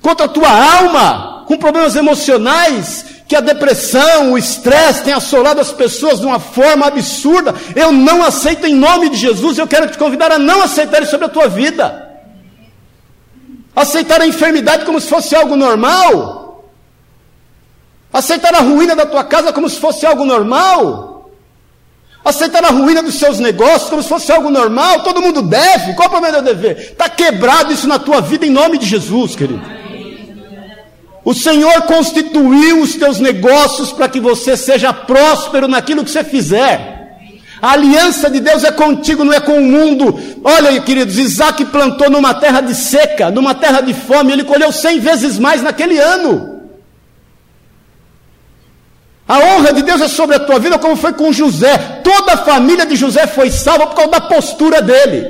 [0.00, 5.72] contra a tua alma, com problemas emocionais, que a depressão, o estresse tem assolado as
[5.72, 7.54] pessoas de uma forma absurda.
[7.74, 11.10] Eu não aceito em nome de Jesus, eu quero te convidar a não aceitar isso
[11.10, 12.02] sobre a tua vida.
[13.74, 16.45] Aceitar a enfermidade como se fosse algo normal
[18.16, 21.30] Aceitar a ruína da tua casa como se fosse algo normal.
[22.24, 25.02] Aceitar a ruína dos seus negócios como se fosse algo normal.
[25.02, 25.92] Todo mundo deve.
[25.92, 26.78] Qual é o problema de dever?
[26.78, 29.60] Está quebrado isso na tua vida em nome de Jesus, querido.
[31.22, 37.18] O Senhor constituiu os teus negócios para que você seja próspero naquilo que você fizer.
[37.60, 40.18] A aliança de Deus é contigo, não é com o mundo.
[40.42, 45.00] Olha, queridos, Isaac plantou numa terra de seca, numa terra de fome, ele colheu cem
[45.00, 46.55] vezes mais naquele ano.
[49.28, 51.76] A honra de Deus é sobre a tua vida, como foi com José.
[52.04, 55.26] Toda a família de José foi salva por causa da postura dele.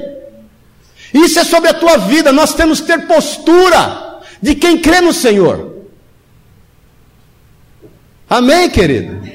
[1.15, 2.31] Isso é sobre a tua vida.
[2.31, 5.77] Nós temos que ter postura de quem crê no Senhor.
[8.29, 9.27] Amém, querido?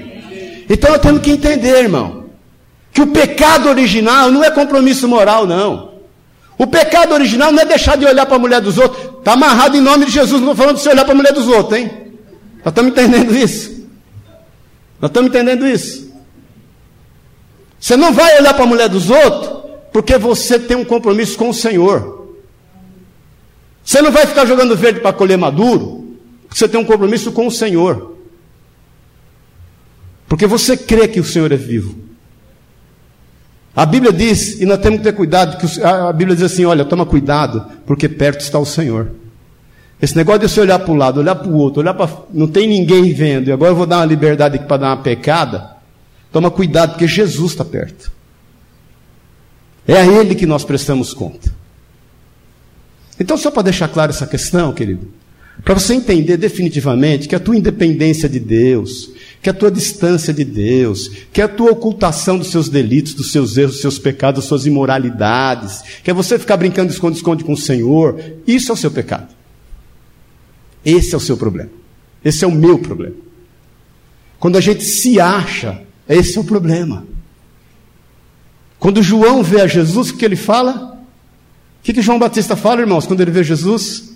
[0.69, 2.26] Então eu tenho que entender, irmão,
[2.93, 5.91] que o pecado original não é compromisso moral, não.
[6.56, 9.17] O pecado original não é deixar de olhar para a mulher dos outros.
[9.17, 11.34] Está amarrado em nome de Jesus, não estou falando de você olhar para a mulher
[11.34, 11.89] dos outros, hein?
[12.63, 13.81] Nós estamos entendendo isso.
[15.02, 16.14] Nós estamos entendendo isso.
[17.80, 19.62] Você não vai olhar para a mulher dos outros
[19.92, 22.30] porque você tem um compromisso com o Senhor.
[23.84, 27.48] Você não vai ficar jogando verde para colher maduro, porque você tem um compromisso com
[27.48, 28.16] o Senhor.
[30.30, 31.96] Porque você crê que o Senhor é vivo.
[33.76, 36.86] A Bíblia diz, e nós temos que ter cuidado, que a Bíblia diz assim: olha,
[36.86, 39.12] toma cuidado, porque perto está o Senhor.
[40.02, 42.10] Esse negócio de você olhar para o lado, olhar para o outro, olhar para.
[42.34, 45.04] Não tem ninguém vendo, e agora eu vou dar uma liberdade aqui para dar uma
[45.04, 45.78] pecada.
[46.32, 48.12] Toma cuidado, porque Jesus está perto.
[49.88, 51.54] É a Ele que nós prestamos conta.
[53.20, 55.08] Então, só para deixar claro essa questão, querido,
[55.64, 59.12] para você entender definitivamente que a tua independência de Deus,
[59.42, 63.58] que a tua distância de Deus, que a tua ocultação dos seus delitos, dos seus
[63.58, 67.58] erros, dos seus pecados, das suas imoralidades, que é você ficar brincando esconde-esconde com o
[67.58, 69.40] Senhor, isso é o seu pecado.
[70.84, 71.70] Esse é o seu problema.
[72.24, 73.15] Esse é o meu problema.
[74.39, 77.06] Quando a gente se acha, esse é o problema.
[78.80, 81.00] Quando João vê a Jesus, o que ele fala?
[81.80, 84.15] O que, que João Batista fala, irmãos, quando ele vê Jesus?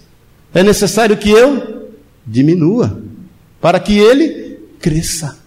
[0.54, 1.91] É necessário que eu
[2.25, 3.04] diminua,
[3.62, 5.38] para que ele cresça.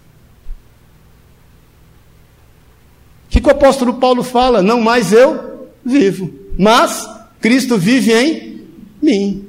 [3.25, 4.61] O que, que o apóstolo Paulo fala?
[4.61, 7.07] Não mais eu vivo, mas
[7.41, 8.65] Cristo vive em
[9.01, 9.48] mim.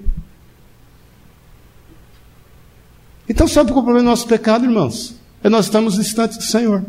[3.31, 5.15] Então, sabe qual é o problema do nosso pecado, irmãos?
[5.41, 6.85] É nós estamos distantes do Senhor.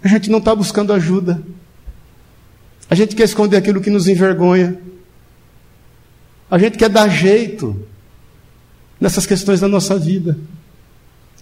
[0.00, 1.42] A gente não está buscando ajuda.
[2.88, 4.78] A gente quer esconder aquilo que nos envergonha.
[6.48, 7.84] A gente quer dar jeito
[9.00, 10.38] nessas questões da nossa vida.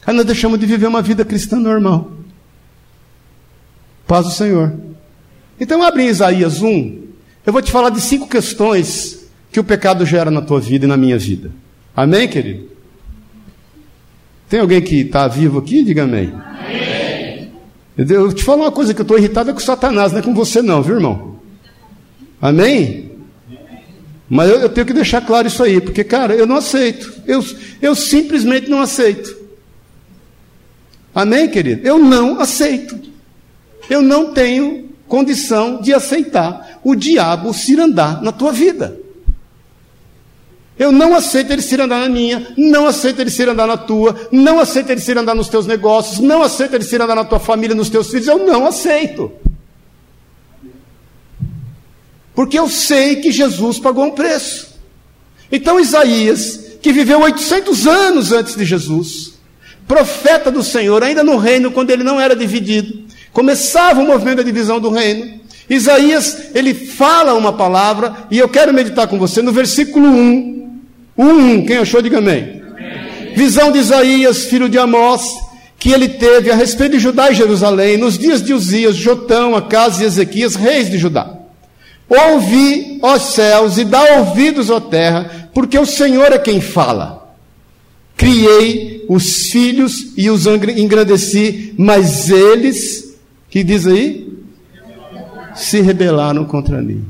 [0.07, 2.12] Aí nós deixamos de viver uma vida cristã normal.
[4.07, 4.72] Paz do Senhor.
[5.61, 7.03] Então abre em Isaías 1.
[7.45, 10.88] Eu vou te falar de cinco questões que o pecado gera na tua vida e
[10.88, 11.51] na minha vida.
[11.95, 12.72] Amém, querido?
[14.53, 15.82] Tem alguém que está vivo aqui?
[15.82, 16.30] Diga amém.
[16.30, 17.50] amém.
[17.96, 20.34] Eu te falo uma coisa que eu estou irritado é com Satanás, não é com
[20.34, 21.38] você não, viu irmão?
[22.38, 23.12] Amém?
[24.28, 27.14] Mas eu, eu, tenho que deixar claro isso aí, porque, cara, eu não aceito.
[27.26, 27.42] Eu,
[27.80, 29.34] eu simplesmente não aceito.
[31.14, 31.88] Amém, querido?
[31.88, 32.94] Eu não aceito.
[33.88, 39.00] eu não tenho condição de aceitar o diabo se andar na tua vida.
[40.79, 44.29] Eu não aceito ele se andar na minha, não aceito ele se andar na tua,
[44.33, 47.39] não aceito ele se andar nos teus negócios, não aceito ele se andar na tua
[47.39, 49.31] família, nos teus filhos, eu não aceito.
[52.35, 54.73] Porque eu sei que Jesus pagou um preço.
[55.51, 59.35] Então Isaías, que viveu 800 anos antes de Jesus,
[59.87, 64.43] profeta do Senhor, ainda no reino, quando ele não era dividido, começava o movimento da
[64.43, 65.41] divisão do reino.
[65.68, 70.62] Isaías, ele fala uma palavra, e eu quero meditar com você no versículo 1.
[71.17, 72.63] 1, quem achou, diga amém.
[72.67, 73.35] amém.
[73.35, 75.23] Visão de Isaías, filho de Amós,
[75.79, 80.01] que ele teve a respeito de Judá e Jerusalém, nos dias de Uzias, Jotão, Acas
[80.01, 81.39] e Ezequias, reis de Judá.
[82.09, 87.35] Ouvi, ó céus, e dá ouvidos, ó terra, porque o Senhor é quem fala.
[88.17, 93.17] Criei os filhos e os engrandeci, mas eles,
[93.51, 94.31] que diz aí?
[95.55, 97.05] Se rebelaram contra mim.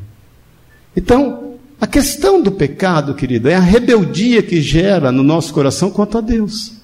[0.97, 1.42] Então,
[1.83, 6.75] a questão do pecado, querido, é a rebeldia que gera no nosso coração contra Deus.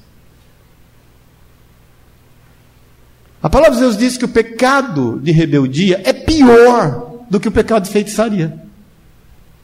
[3.40, 7.52] A palavra de Deus diz que o pecado de rebeldia é pior do que o
[7.52, 8.60] pecado de feitiçaria.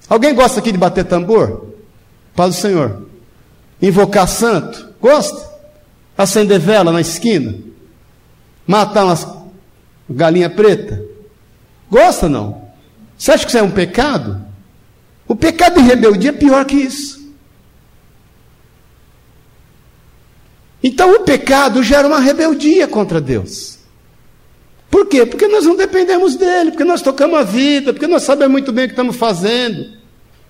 [0.08, 1.74] Alguém gosta aqui de bater tambor?
[2.36, 3.08] Paz do Senhor.
[3.82, 4.90] Invocar santo?
[5.00, 5.52] Gosta?
[6.16, 7.56] Acender vela na esquina?
[8.64, 9.26] Matar umas
[10.08, 11.04] galinha preta?
[11.90, 12.68] Gosta não?
[13.18, 14.53] Você acha que isso é um pecado?
[15.26, 17.24] O pecado de rebeldia é pior que isso.
[20.82, 23.78] Então o pecado gera uma rebeldia contra Deus.
[24.90, 25.24] Por quê?
[25.24, 28.84] Porque nós não dependemos dele, porque nós tocamos a vida, porque nós sabemos muito bem
[28.84, 29.94] o que estamos fazendo.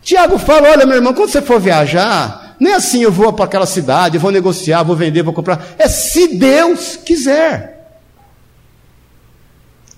[0.02, 3.64] Tiago fala: olha, meu irmão, quando você for viajar, nem assim eu vou para aquela
[3.64, 5.74] cidade, vou negociar, vou vender, vou comprar.
[5.78, 7.74] É se Deus quiser.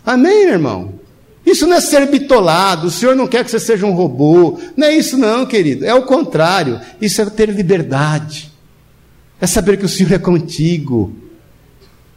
[0.05, 1.06] Amém, meu irmão?
[1.47, 4.59] Isso não é ser bitolado, o Senhor não quer que você seja um robô.
[4.76, 5.86] Não é isso, não, querido.
[5.86, 6.80] É o contrário.
[7.01, 8.51] Isso é ter liberdade.
[9.40, 11.14] É saber que o Senhor é contigo.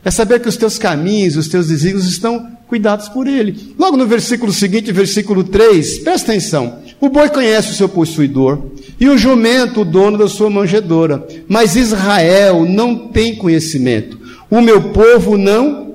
[0.03, 3.75] É saber que os teus caminhos, os teus desígnios estão cuidados por Ele.
[3.77, 6.79] Logo no versículo seguinte, versículo 3, presta atenção.
[6.99, 8.59] O boi conhece o seu possuidor,
[8.99, 11.25] e o jumento o dono da sua manjedoura.
[11.47, 14.19] Mas Israel não tem conhecimento.
[14.49, 15.88] O meu povo não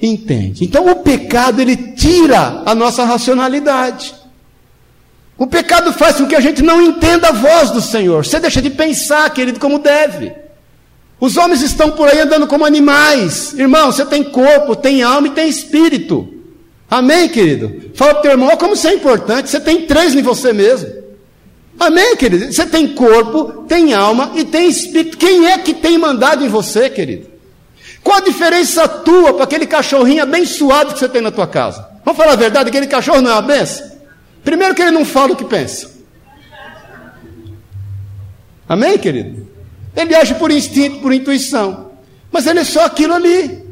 [0.00, 0.64] entende.
[0.64, 4.14] Então o pecado ele tira a nossa racionalidade.
[5.36, 8.24] O pecado faz com que a gente não entenda a voz do Senhor.
[8.24, 10.32] Você deixa de pensar, querido, como deve.
[11.20, 13.52] Os homens estão por aí andando como animais.
[13.52, 16.28] Irmão, você tem corpo, tem alma e tem espírito.
[16.90, 17.92] Amém, querido?
[17.94, 19.50] Fala para o teu irmão, como isso é importante.
[19.50, 20.90] Você tem três em você mesmo.
[21.78, 22.52] Amém, querido?
[22.52, 25.16] Você tem corpo, tem alma e tem espírito.
[25.16, 27.37] Quem é que tem mandado em você, querido?
[28.08, 31.86] Qual a diferença tua para aquele cachorrinho abençoado que você tem na tua casa?
[32.02, 33.86] Vamos falar a verdade, aquele cachorro não é uma benção?
[34.42, 35.90] Primeiro que ele não fala o que pensa.
[38.66, 39.46] Amém, querido?
[39.94, 41.90] Ele age por instinto, por intuição.
[42.32, 43.62] Mas ele é só aquilo ali.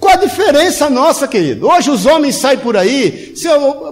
[0.00, 1.68] Qual a diferença nossa, querido?
[1.68, 3.32] Hoje os homens saem por aí,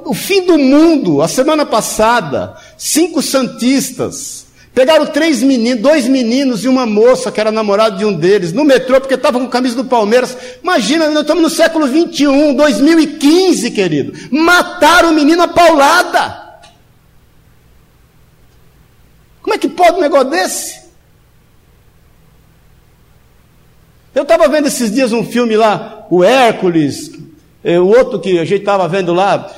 [0.04, 6.68] o, fim do mundo, a semana passada, cinco santistas, pegaram três meninos, dois meninos e
[6.68, 9.84] uma moça que era namorada de um deles, no metrô, porque estava com camisa do
[9.84, 10.36] Palmeiras.
[10.62, 14.12] Imagina, nós estamos no século 21, 2015, querido.
[14.30, 16.42] Mataram o menino a paulada.
[19.42, 20.82] Como é que pode um negócio desse?
[24.14, 27.10] Eu estava vendo esses dias um filme lá, o Hércules,
[27.64, 29.50] eh, o outro que a gente estava vendo lá,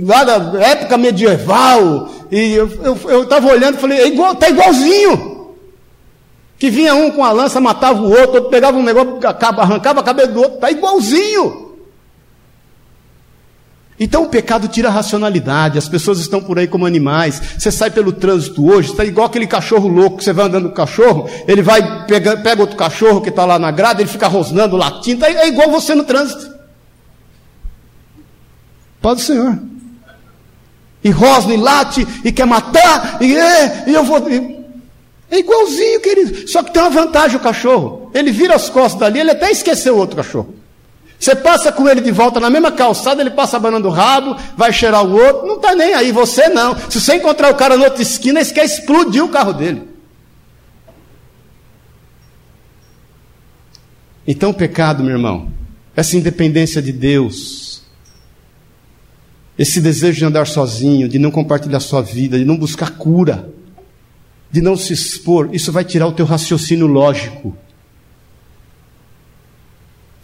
[0.00, 5.54] lá da época medieval, e eu estava olhando e falei, é igual, tá igualzinho.
[6.58, 9.18] Que vinha um com a lança, matava o outro, outro pegava um negócio,
[9.58, 11.72] arrancava a cabeça do outro, está igualzinho.
[13.98, 17.40] Então o pecado tira a racionalidade, as pessoas estão por aí como animais.
[17.58, 20.76] Você sai pelo trânsito hoje, está igual aquele cachorro louco, você vai andando com o
[20.76, 24.76] cachorro, ele vai, pega, pega outro cachorro que está lá na grada, ele fica rosnando,
[24.76, 26.51] latindo, é igual você no trânsito.
[29.02, 29.58] Pode, Senhor.
[31.04, 34.30] E rosna, e late, e quer matar, e, é, e eu vou.
[34.30, 34.62] E,
[35.28, 36.48] é igualzinho, querido.
[36.48, 38.10] Só que tem uma vantagem o cachorro.
[38.14, 40.54] Ele vira as costas dali, ele até esqueceu o outro cachorro.
[41.18, 44.72] Você passa com ele de volta na mesma calçada, ele passa abanando o rabo, vai
[44.72, 46.76] cheirar o outro, não está nem aí, você não.
[46.90, 49.88] Se você encontrar o cara na outra esquina, você quer explodir o carro dele.
[54.26, 55.48] Então o pecado, meu irmão,
[55.96, 57.71] essa independência de Deus,
[59.58, 63.52] esse desejo de andar sozinho, de não compartilhar sua vida, de não buscar cura,
[64.50, 67.56] de não se expor, isso vai tirar o teu raciocínio lógico.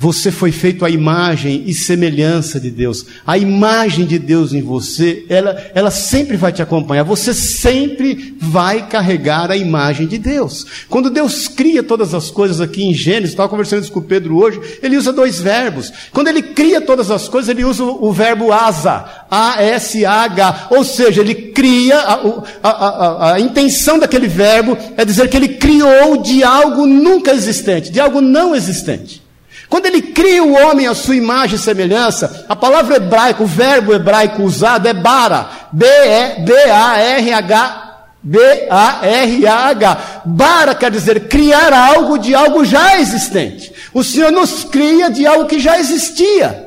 [0.01, 3.05] Você foi feito à imagem e semelhança de Deus.
[3.27, 7.03] A imagem de Deus em você, ela, ela sempre vai te acompanhar.
[7.03, 10.65] Você sempre vai carregar a imagem de Deus.
[10.89, 14.37] Quando Deus cria todas as coisas aqui em Gênesis, estava conversando isso com o Pedro
[14.37, 15.93] hoje, ele usa dois verbos.
[16.13, 20.69] Quando ele cria todas as coisas, ele usa o, verbo asa, A-S-A-H.
[20.71, 22.15] Ou seja, ele cria, a,
[22.63, 27.91] a, a, a intenção daquele verbo é dizer que ele criou de algo nunca existente,
[27.91, 29.27] de algo não existente.
[29.69, 33.93] Quando ele cria o homem à sua imagem e semelhança, a palavra hebraica, o verbo
[33.93, 37.89] hebraico usado é bara, B-E-B-A-R-H,
[38.23, 40.23] B-A-R-A-H.
[40.25, 43.73] Bara quer dizer criar algo de algo já existente.
[43.93, 46.67] O Senhor nos cria de algo que já existia.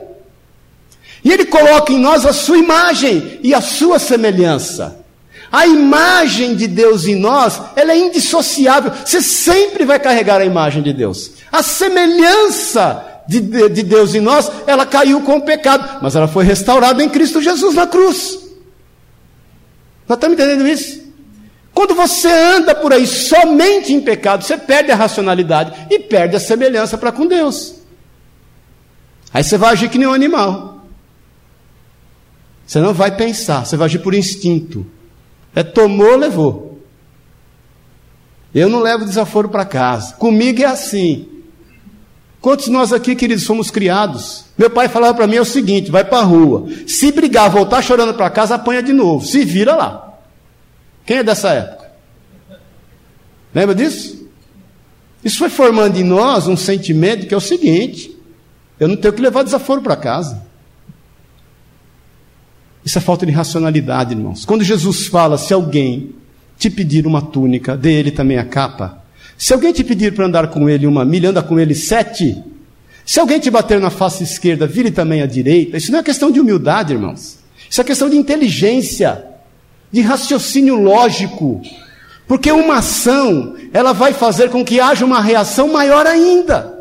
[1.24, 5.00] E Ele coloca em nós a sua imagem e a sua semelhança.
[5.52, 8.92] A imagem de Deus em nós, ela é indissociável.
[9.06, 11.41] Você sempre vai carregar a imagem de Deus.
[11.52, 16.28] A semelhança de, de, de Deus em nós, ela caiu com o pecado, mas ela
[16.28, 18.40] foi restaurada em Cristo Jesus na cruz.
[20.08, 21.02] Nós estamos entendendo isso?
[21.74, 26.40] Quando você anda por aí somente em pecado, você perde a racionalidade e perde a
[26.40, 27.76] semelhança para com Deus.
[29.34, 30.86] Aí você vai agir que nem um animal.
[32.68, 34.86] Você não vai pensar, você vai agir por instinto.
[35.56, 36.82] É tomou, levou.
[38.54, 40.14] Eu não levo desaforo para casa.
[40.16, 41.31] Comigo é assim.
[42.42, 44.46] Quantos de nós aqui, queridos, somos criados?
[44.58, 46.68] Meu pai falava para mim é o seguinte: vai para a rua.
[46.88, 49.24] Se brigar, voltar chorando para casa, apanha de novo.
[49.26, 50.18] Se vira lá.
[51.06, 51.92] Quem é dessa época?
[53.54, 54.28] Lembra disso?
[55.24, 58.18] Isso foi formando em nós um sentimento que é o seguinte:
[58.80, 60.44] eu não tenho que levar desaforo para casa.
[62.84, 64.44] Isso é falta de racionalidade, irmãos.
[64.44, 66.16] Quando Jesus fala, se alguém
[66.58, 69.01] te pedir uma túnica, dê ele também a capa.
[69.38, 72.42] Se alguém te pedir para andar com ele uma milha, anda com ele sete.
[73.06, 75.78] Se alguém te bater na face esquerda, vire também à direita.
[75.78, 77.40] Isso não é questão de humildade, irmãos.
[77.70, 79.26] Isso é questão de inteligência,
[79.92, 81.62] de raciocínio lógico.
[82.28, 86.80] Porque uma ação, ela vai fazer com que haja uma reação maior ainda.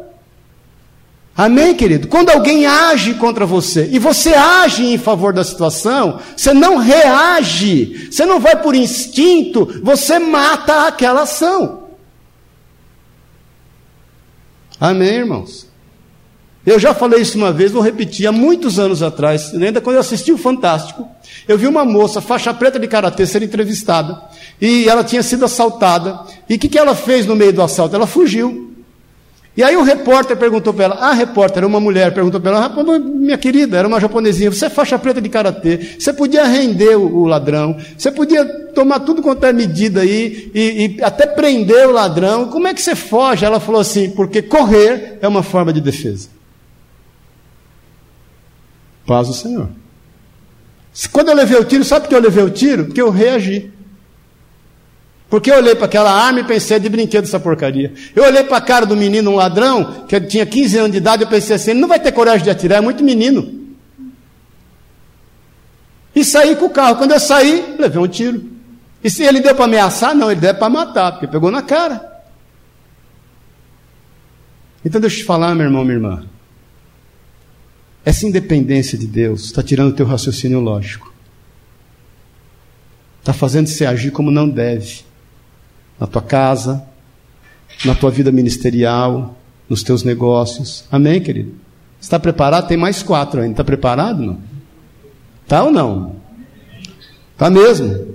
[1.36, 2.06] Amém, querido?
[2.06, 8.10] Quando alguém age contra você e você age em favor da situação, você não reage,
[8.10, 11.79] você não vai por instinto, você mata aquela ação.
[14.80, 15.68] Amém, irmãos?
[16.64, 20.00] Eu já falei isso uma vez, vou repetir, há muitos anos atrás, ainda quando eu
[20.00, 21.06] assisti o Fantástico,
[21.46, 24.22] eu vi uma moça, faixa preta de karatê, ser entrevistada,
[24.60, 27.94] e ela tinha sido assaltada, e o que, que ela fez no meio do assalto?
[27.94, 28.69] Ela fugiu.
[29.60, 32.64] E aí o repórter perguntou para ela, a repórter, era uma mulher, perguntou para ela,
[32.64, 36.96] ah, minha querida, era uma japonesinha, você é faixa preta de karatê, você podia render
[36.96, 41.86] o, o ladrão, você podia tomar tudo quanto é medida aí, e, e até prender
[41.86, 43.44] o ladrão, como é que você foge?
[43.44, 46.30] Ela falou assim, porque correr é uma forma de defesa.
[49.06, 49.68] Paz o Senhor.
[51.12, 52.86] Quando eu levei o tiro, sabe por que eu levei o tiro?
[52.86, 53.70] Porque eu reagi.
[55.30, 57.94] Porque eu olhei para aquela arma e pensei é de brinquedo essa porcaria.
[58.16, 61.22] Eu olhei para a cara do menino, um ladrão, que tinha 15 anos de idade,
[61.22, 63.60] eu pensei assim, ele não vai ter coragem de atirar, é muito menino.
[66.16, 66.96] E saí com o carro.
[66.96, 68.44] Quando eu saí, levei um tiro.
[69.04, 70.16] E se ele deu para ameaçar?
[70.16, 72.10] Não, ele deu para matar, porque pegou na cara.
[74.84, 76.26] Então deixa eu te falar, meu irmão, minha irmã.
[78.04, 81.14] Essa independência de Deus está tirando o teu raciocínio lógico.
[83.20, 85.08] Está fazendo você agir como não deve
[86.00, 86.82] na tua casa,
[87.84, 89.36] na tua vida ministerial,
[89.68, 90.84] nos teus negócios.
[90.90, 91.54] Amém, querido?
[92.00, 92.66] Está preparado?
[92.66, 93.52] Tem mais quatro ainda.
[93.52, 94.22] Está preparado?
[94.22, 94.38] Não?
[95.46, 96.16] Tá ou não?
[97.36, 98.06] Tá mesmo.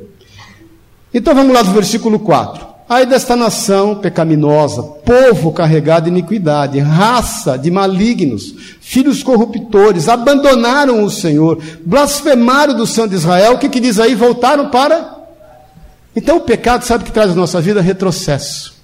[1.13, 2.65] Então vamos lá do versículo 4.
[2.87, 11.09] Ai desta nação pecaminosa, povo carregado de iniquidade, raça de malignos, filhos corruptores, abandonaram o
[11.09, 14.13] Senhor, blasfemaram do Santo Israel, o que, que diz aí?
[14.13, 15.14] Voltaram para
[16.15, 17.81] então o pecado, sabe que traz à nossa vida?
[17.81, 18.75] Retrocesso.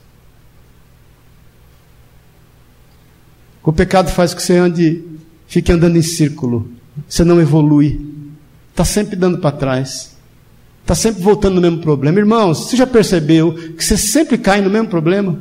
[3.63, 5.03] O pecado faz com que você ande,
[5.47, 6.69] fique andando em círculo.
[7.07, 8.05] Você não evolui.
[8.71, 10.15] Está sempre dando para trás.
[10.81, 12.19] Está sempre voltando no mesmo problema.
[12.19, 15.39] Irmãos, você já percebeu que você sempre cai no mesmo problema?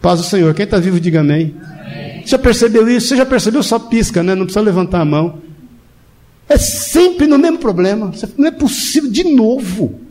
[0.00, 0.54] Paz do Senhor.
[0.54, 1.56] Quem está vivo, diga amém.
[1.60, 2.22] amém.
[2.24, 3.08] Já percebeu isso?
[3.08, 3.62] Você já percebeu?
[3.62, 4.34] Só pisca, né?
[4.34, 5.40] Não precisa levantar a mão.
[6.48, 8.12] É sempre no mesmo problema.
[8.36, 10.07] Não é possível de novo.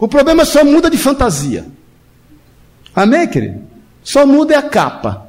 [0.00, 1.66] O problema só muda de fantasia.
[2.96, 3.60] Amém, querido?
[4.02, 5.26] Só muda é a capa.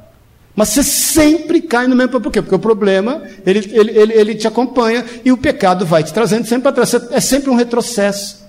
[0.56, 2.18] Mas você sempre cai no mesmo.
[2.20, 2.40] Por quê?
[2.40, 6.46] Porque o problema, ele, ele, ele, ele te acompanha e o pecado vai te trazendo
[6.46, 6.94] sempre para trás.
[7.10, 8.42] É sempre um retrocesso.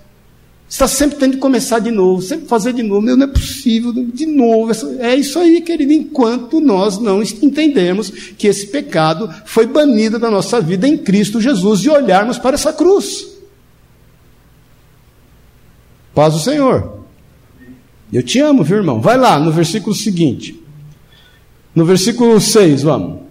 [0.67, 3.01] está sempre tendo que começar de novo, sempre fazer de novo.
[3.01, 4.71] Meu, não é possível, de novo.
[4.99, 10.61] É isso aí, querido, enquanto nós não entendemos que esse pecado foi banido da nossa
[10.61, 13.32] vida em Cristo Jesus e olharmos para essa cruz.
[16.13, 16.99] Paz do Senhor.
[18.11, 19.01] Eu te amo, viu, irmão?
[19.01, 20.61] Vai lá no versículo seguinte.
[21.73, 23.23] No versículo 6, vamos.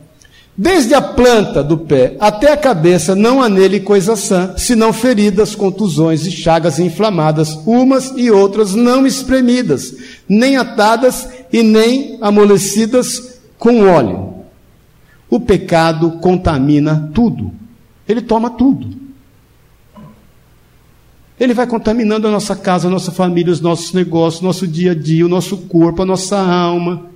[0.56, 5.54] Desde a planta do pé até a cabeça não há nele coisa sã, senão feridas,
[5.54, 9.94] contusões e chagas inflamadas, umas e outras não espremidas,
[10.28, 14.34] nem atadas e nem amolecidas com óleo.
[15.30, 17.50] O pecado contamina tudo.
[18.06, 18.94] Ele toma tudo.
[21.42, 24.94] Ele vai contaminando a nossa casa, a nossa família, os nossos negócios, nosso dia a
[24.94, 27.10] dia, o nosso corpo, a nossa alma.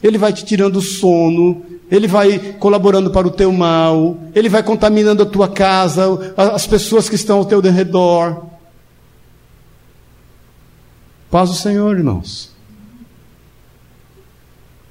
[0.00, 4.62] Ele vai te tirando o sono, ele vai colaborando para o teu mal, ele vai
[4.62, 8.46] contaminando a tua casa, as pessoas que estão ao teu redor.
[11.28, 12.52] Paz do Senhor, irmãos.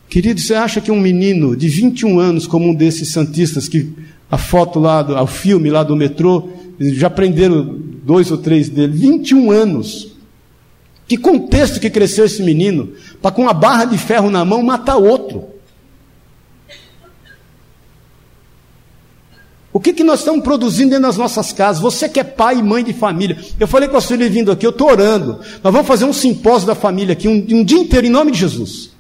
[0.10, 3.90] Querido, você acha que um menino de 21 anos, como um desses santistas, que
[4.30, 6.50] a foto lá, do, o filme lá do metrô,
[6.80, 10.16] já prenderam dois ou três dele, 21 anos.
[11.08, 14.96] Que contexto que cresceu esse menino para com a barra de ferro na mão matar
[14.96, 15.50] outro?
[19.72, 21.82] O que, que nós estamos produzindo dentro das nossas casas?
[21.82, 23.38] Você que é pai e mãe de família.
[23.60, 25.40] Eu falei com a sua vindo aqui, eu estou orando.
[25.64, 28.40] Nós vamos fazer um simpósio da família aqui, um, um dia inteiro, em nome de
[28.40, 28.92] Jesus.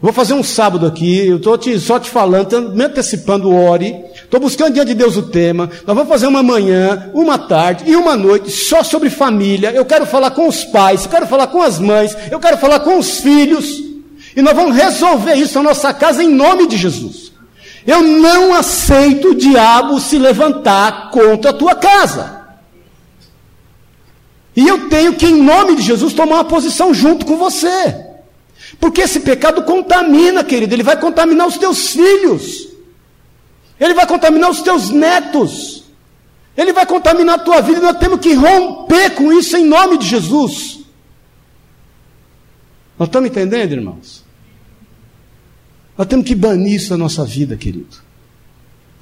[0.00, 3.94] Vou fazer um sábado aqui, eu estou só te falando, me antecipando, ore.
[4.32, 5.66] Estou buscando diante de Deus o tema.
[5.86, 9.72] Nós vamos fazer uma manhã, uma tarde e uma noite só sobre família.
[9.72, 12.80] Eu quero falar com os pais, eu quero falar com as mães, eu quero falar
[12.80, 13.82] com os filhos.
[14.34, 17.30] E nós vamos resolver isso na nossa casa em nome de Jesus.
[17.86, 22.40] Eu não aceito o diabo se levantar contra a tua casa.
[24.56, 28.02] E eu tenho que, em nome de Jesus, tomar uma posição junto com você.
[28.80, 32.71] Porque esse pecado contamina, querido, ele vai contaminar os teus filhos,
[33.82, 35.82] ele vai contaminar os teus netos,
[36.56, 40.06] ele vai contaminar a tua vida, nós temos que romper com isso em nome de
[40.06, 40.80] Jesus.
[42.96, 44.24] Nós estamos entendendo, irmãos?
[45.98, 47.96] Nós temos que banir isso da nossa vida, querido.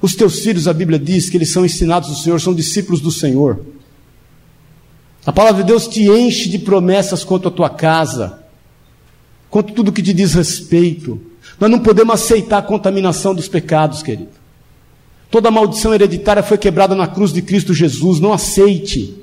[0.01, 3.11] Os teus filhos, a Bíblia diz que eles são ensinados do Senhor, são discípulos do
[3.11, 3.63] Senhor.
[5.23, 8.43] A palavra de Deus te enche de promessas quanto à tua casa,
[9.47, 11.21] quanto tudo que te diz respeito.
[11.59, 14.40] Nós não podemos aceitar a contaminação dos pecados, querido.
[15.31, 19.17] Toda maldição hereditária foi quebrada na cruz de Cristo Jesus, não aceite.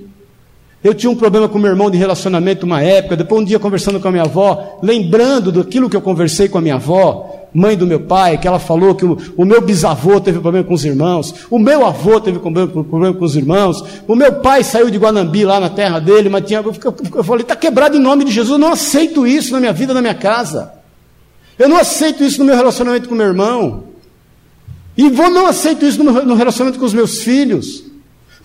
[0.83, 4.01] Eu tinha um problema com meu irmão de relacionamento uma época, depois um dia conversando
[4.01, 7.87] com a minha avó, lembrando daquilo que eu conversei com a minha avó, mãe do
[7.87, 11.35] meu pai, que ela falou que o, o meu bisavô teve problema com os irmãos,
[11.51, 15.45] o meu avô teve problema, problema com os irmãos, o meu pai saiu de Guanambi
[15.45, 16.75] lá na terra dele, mas tinha, eu,
[17.17, 19.93] eu falei, está quebrado em nome de Jesus, eu não aceito isso na minha vida,
[19.93, 20.73] na minha casa.
[21.59, 23.88] Eu não aceito isso no meu relacionamento com meu irmão.
[24.99, 27.85] E vou não aceito isso no, relacionamento com os meus filhos.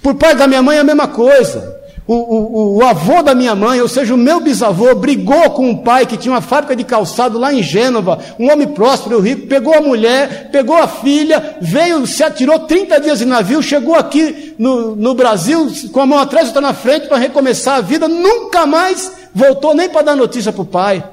[0.04, 1.82] Por parte da minha mãe é a mesma coisa.
[2.06, 5.78] O, o, o, avô da minha mãe, ou seja, o meu bisavô, brigou com um
[5.78, 9.74] pai que tinha uma fábrica de calçado lá em Gênova, um homem próspero, rico, pegou
[9.74, 14.96] a mulher, pegou a filha, veio, se atirou 30 dias em navio, chegou aqui no,
[14.98, 18.66] no Brasil, com a mão atrás e outra na frente, para recomeçar a vida, nunca
[18.66, 21.04] mais voltou nem para dar notícia para o pai.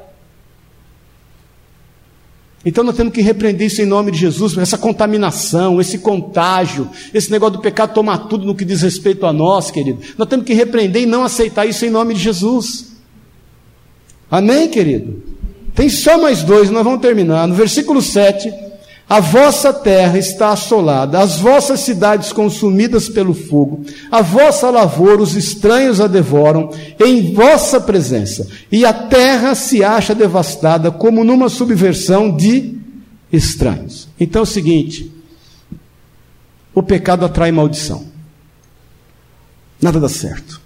[2.65, 7.31] Então nós temos que repreender isso em nome de Jesus, essa contaminação, esse contágio, esse
[7.31, 10.01] negócio do pecado tomar tudo no que diz respeito a nós, querido.
[10.19, 12.93] Nós temos que repreender e não aceitar isso em nome de Jesus.
[14.31, 15.23] Amém, querido?
[15.75, 17.49] Tem só mais dois, nós vamos terminar.
[17.49, 18.53] No versículo 7,
[19.11, 25.35] a vossa terra está assolada, as vossas cidades consumidas pelo fogo, a vossa lavoura os
[25.35, 32.37] estranhos a devoram em vossa presença, e a terra se acha devastada como numa subversão
[32.37, 32.79] de
[33.33, 34.07] estranhos.
[34.19, 35.11] Então é o seguinte:
[36.73, 38.07] o pecado atrai maldição.
[39.83, 40.61] Nada dá certo.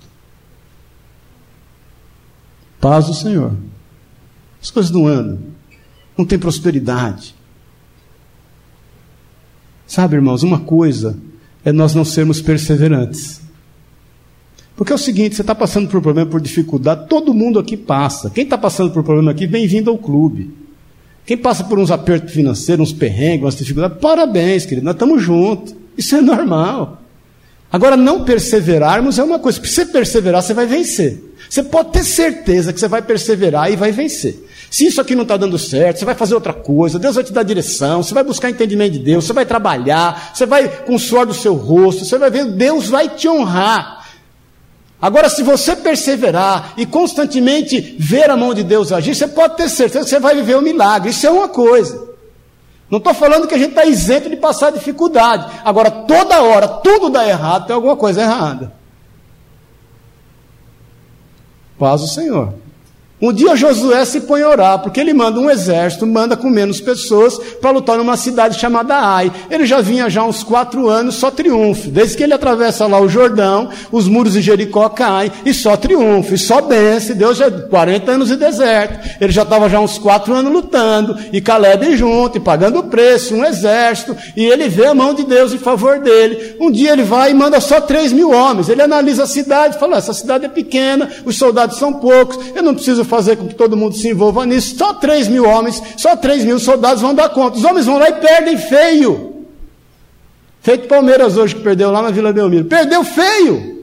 [2.79, 3.57] Paz do Senhor.
[4.61, 5.39] As coisas não andam,
[6.19, 7.35] não tem prosperidade
[9.95, 11.17] Sabe, irmãos, uma coisa
[11.65, 13.41] é nós não sermos perseverantes.
[14.75, 18.29] Porque é o seguinte, você está passando por problema, por dificuldade, todo mundo aqui passa.
[18.29, 20.51] Quem está passando por problema aqui, bem-vindo ao clube.
[21.25, 25.77] Quem passa por uns apertos financeiros, uns perrengues, umas dificuldades, parabéns, querido, nós estamos juntos.
[25.97, 27.01] Isso é normal.
[27.71, 29.63] Agora, não perseverarmos é uma coisa.
[29.63, 31.23] Se você perseverar, você vai vencer.
[31.49, 34.45] Você pode ter certeza que você vai perseverar e vai vencer.
[34.75, 37.33] Se isso aqui não está dando certo, você vai fazer outra coisa, Deus vai te
[37.33, 40.99] dar direção, você vai buscar entendimento de Deus, você vai trabalhar, você vai com o
[40.99, 44.05] suor do seu rosto, você vai ver, Deus vai te honrar.
[45.01, 49.69] Agora, se você perseverar e constantemente ver a mão de Deus agir, você pode ter
[49.69, 51.11] certeza que você vai viver um milagre.
[51.11, 52.09] Isso é uma coisa.
[52.91, 55.53] Não estou falando que a gente está isento de passar dificuldade.
[55.65, 58.73] Agora, toda hora, tudo dá errado, tem alguma coisa errada.
[61.79, 62.64] Paz o Senhor.
[63.25, 66.79] Um dia Josué se põe a orar, porque ele manda um exército, manda com menos
[66.79, 69.33] pessoas, para lutar numa cidade chamada Ai.
[69.51, 71.89] Ele já vinha já uns quatro anos, só triunfo.
[71.89, 76.35] Desde que ele atravessa lá o Jordão, os muros de Jericó caem, e só triunfo,
[76.35, 77.17] e só benção.
[77.17, 79.09] Deus já 40 anos de deserto.
[79.19, 83.35] Ele já estava já uns quatro anos lutando, e Caleb junto, e pagando o preço,
[83.35, 86.57] um exército, e ele vê a mão de Deus em favor dele.
[86.61, 88.69] Um dia ele vai e manda só três mil homens.
[88.69, 92.75] Ele analisa a cidade, fala: essa cidade é pequena, os soldados são poucos, eu não
[92.75, 94.77] preciso fazer com que todo mundo se envolva nisso.
[94.77, 97.57] Só 3 mil homens, só 3 mil soldados vão dar conta.
[97.57, 99.45] Os homens vão lá e perdem feio.
[100.61, 102.65] Feito Palmeiras hoje que perdeu lá na Vila Belmiro.
[102.65, 103.75] Perdeu feio.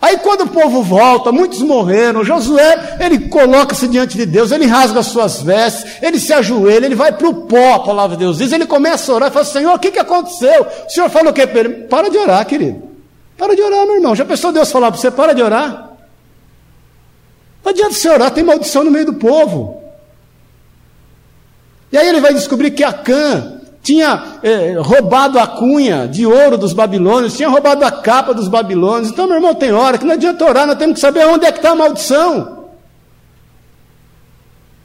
[0.00, 5.00] Aí quando o povo volta, muitos morreram, Josué, ele coloca-se diante de Deus, ele rasga
[5.00, 8.38] as suas vestes, ele se ajoelha, ele vai para o pó, a palavra de Deus
[8.38, 10.66] diz, ele começa a orar e fala, Senhor, o que, que aconteceu?
[10.86, 11.44] O Senhor falou o que?
[11.90, 12.80] Para de orar, querido.
[13.36, 14.14] Para de orar, meu irmão.
[14.14, 15.87] Já pensou Deus falar para você, para de orar?
[17.64, 19.82] Não adianta você orar, tem maldição no meio do povo.
[21.90, 26.72] E aí ele vai descobrir que Acã tinha é, roubado a cunha de ouro dos
[26.72, 29.10] babilônios, tinha roubado a capa dos babilônios.
[29.10, 31.52] Então, meu irmão, tem hora que não adianta orar, nós temos que saber onde é
[31.52, 32.68] que está a maldição.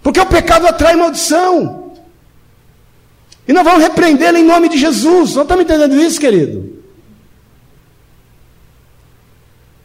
[0.02, 1.92] Porque o pecado atrai maldição.
[3.48, 5.36] E nós vamos repreendê-la em nome de Jesus.
[5.36, 6.82] Não estamos entendendo isso, querido?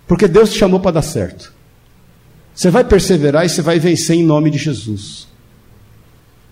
[0.06, 1.52] Porque Deus te chamou para dar certo.
[2.58, 5.28] Você vai perseverar e você vai vencer em nome de Jesus.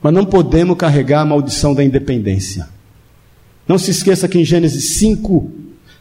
[0.00, 2.68] Mas não podemos carregar a maldição da independência.
[3.66, 5.50] Não se esqueça que em Gênesis 5,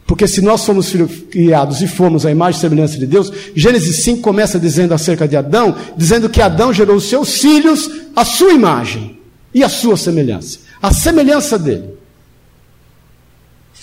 [0.06, 0.92] porque se nós somos
[1.28, 5.36] criados e fomos a imagem e semelhança de Deus, Gênesis 5 começa dizendo acerca de
[5.36, 9.18] Adão, dizendo que Adão gerou os seus filhos à sua imagem
[9.52, 11.96] e à sua semelhança, a semelhança dele.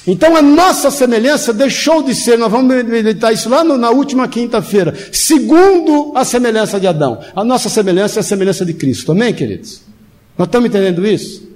[0.06, 4.28] Então a nossa semelhança deixou de ser, nós vamos meditar isso lá no, na última
[4.28, 7.20] quinta-feira, segundo a semelhança de Adão.
[7.34, 9.82] A nossa semelhança é a semelhança de Cristo, amém, queridos?
[10.38, 11.48] Nós estamos entendendo isso?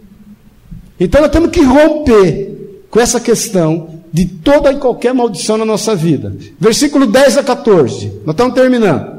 [1.00, 5.94] Então nós temos que romper com essa questão de toda e qualquer maldição na nossa
[5.94, 6.36] vida.
[6.60, 9.17] Versículo 10 a 14, nós estamos terminando.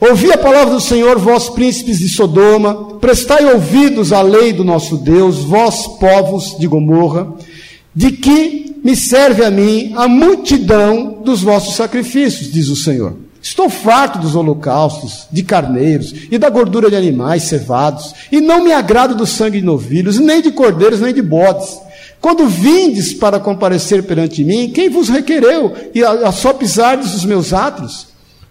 [0.00, 4.96] Ouvi a palavra do Senhor, vós príncipes de Sodoma, prestai ouvidos à lei do nosso
[4.96, 7.34] Deus, vós povos de Gomorra,
[7.92, 13.16] de que me serve a mim a multidão dos vossos sacrifícios, diz o Senhor.
[13.42, 18.72] Estou farto dos holocaustos, de carneiros e da gordura de animais cevados, e não me
[18.72, 21.76] agrado do sangue de novilhos, nem de cordeiros, nem de bodes.
[22.20, 27.24] Quando vindes para comparecer perante mim, quem vos requereu e a, a só pisardes os
[27.24, 28.08] meus atos?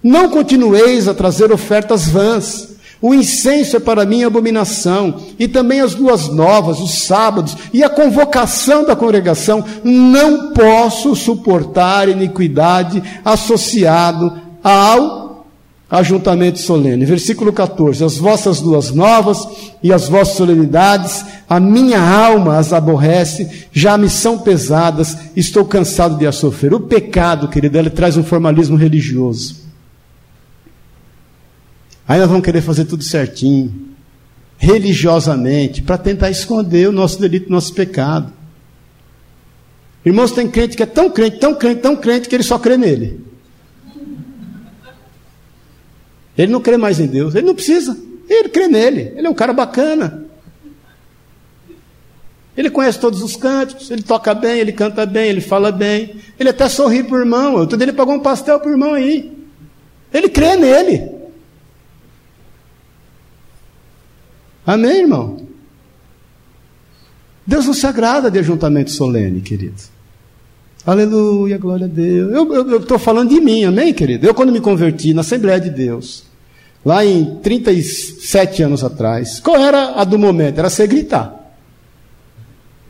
[0.07, 2.77] Não continueis a trazer ofertas vãs.
[3.01, 7.89] O incenso é para mim abominação, e também as luas novas, os sábados e a
[7.89, 9.65] convocação da congregação.
[9.83, 14.33] Não posso suportar iniquidade associado
[14.63, 15.45] ao
[15.91, 17.03] ajuntamento solene.
[17.03, 19.45] Versículo 14: As vossas luas novas
[19.83, 26.17] e as vossas solenidades, a minha alma as aborrece, já me são pesadas, estou cansado
[26.17, 26.73] de as sofrer.
[26.73, 29.66] O pecado, querido, ele traz um formalismo religioso.
[32.07, 33.73] Aí nós vamos querer fazer tudo certinho,
[34.57, 38.31] religiosamente, para tentar esconder o nosso delito, o nosso pecado.
[40.05, 42.77] Irmãos, tem crente que é tão crente, tão crente, tão crente, que ele só crê
[42.77, 43.19] nele.
[46.37, 47.97] Ele não crê mais em Deus, ele não precisa,
[48.29, 50.25] ele crê nele, ele é um cara bacana.
[52.55, 56.49] Ele conhece todos os cânticos, ele toca bem, ele canta bem, ele fala bem, ele
[56.49, 57.55] até sorri para o irmão.
[57.55, 59.31] Outro dia ele pagou um pastel para o irmão aí.
[60.13, 61.16] Ele crê nele.
[64.67, 65.37] Amém, irmão?
[67.45, 69.81] Deus não se agrada de ajuntamento solene, querido.
[70.85, 72.33] Aleluia, glória a Deus.
[72.33, 74.27] Eu estou falando de mim, amém, querido?
[74.27, 76.25] Eu, quando me converti na Assembleia de Deus,
[76.85, 80.59] lá em 37 anos atrás, qual era a do momento?
[80.59, 81.33] Era você gritar.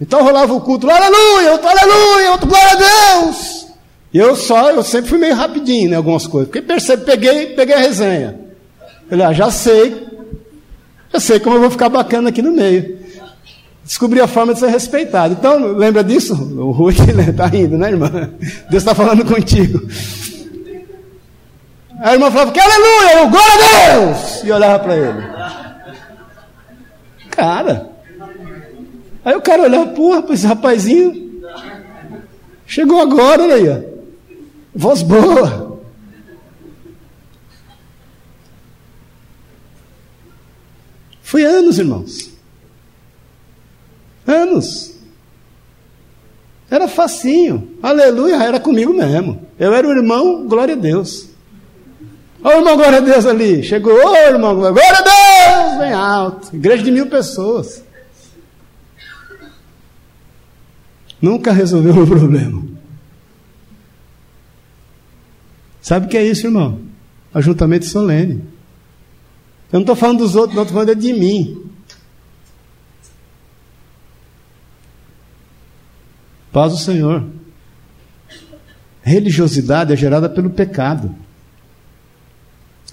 [0.01, 3.67] Então rolava o culto, aleluia, outro, aleluia, outro, glória a Deus.
[4.11, 7.45] E eu só, eu sempre fui meio rapidinho em né, algumas coisas, porque percebi, peguei,
[7.47, 8.39] peguei a resenha.
[9.07, 10.06] Falei, ah, já sei
[11.11, 12.97] eu sei como eu vou ficar bacana aqui no meio.
[13.83, 15.33] Descobri a forma de ser respeitado.
[15.33, 16.33] Então, lembra disso?
[16.33, 16.93] O Rui
[17.29, 18.09] está indo, né, irmã?
[18.69, 19.87] Deus está falando contigo.
[22.01, 24.43] A irmã falava, que aleluia, eu, glória a Deus!
[24.43, 25.27] E olhava para ele.
[27.31, 27.89] Cara.
[29.23, 31.41] Aí o cara olhava, porra, esse rapazinho
[32.65, 33.87] chegou agora, olha aí.
[34.75, 35.66] Voz boa.
[41.27, 42.31] Foi anos, irmãos.
[44.25, 44.93] Anos.
[46.71, 47.77] Era facinho.
[47.83, 49.45] Aleluia, era comigo mesmo.
[49.59, 51.27] Eu era o irmão, glória a Deus.
[52.41, 53.61] Ô irmão, glória a Deus ali.
[53.61, 55.79] Chegou, ô irmão, glória a Deus!
[55.79, 56.55] Bem alto.
[56.55, 57.83] Igreja de mil pessoas.
[61.21, 62.63] Nunca resolveu o problema.
[65.81, 66.79] Sabe o que é isso, irmão?
[67.33, 68.55] Ajuntamento solene.
[69.71, 71.63] Eu não estou falando dos outros, não estou falando de mim.
[76.51, 77.23] Paz do Senhor.
[79.01, 81.13] Religiosidade é gerada pelo pecado.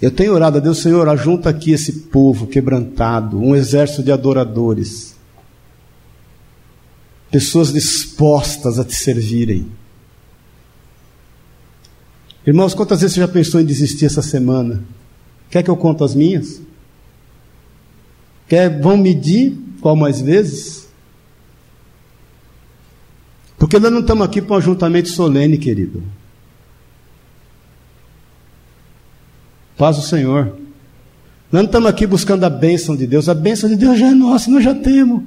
[0.02, 5.16] Eu tenho orado a Deus, Senhor, ajunta aqui esse povo quebrantado, um exército de adoradores,
[7.30, 9.66] pessoas dispostas a te servirem.
[12.46, 14.84] Irmãos, quantas vezes você já pensou em desistir essa semana?
[15.48, 16.60] Quer que eu conte as minhas?
[18.48, 20.88] Quer, vão medir qual mais vezes?
[23.58, 26.02] Porque nós não estamos aqui para um ajuntamento solene, querido.
[29.76, 30.56] Paz o Senhor.
[31.50, 33.28] Nós não estamos aqui buscando a bênção de Deus.
[33.28, 35.22] A bênção de Deus já é nossa, nós já temos.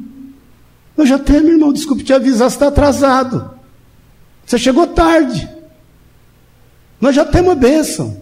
[0.95, 1.73] Nós já temos, irmão.
[1.73, 3.51] Desculpe te avisar, você está atrasado.
[4.45, 5.47] Você chegou tarde.
[6.99, 8.21] Nós já temos a bênção.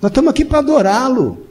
[0.00, 1.46] Nós estamos aqui para adorá-lo,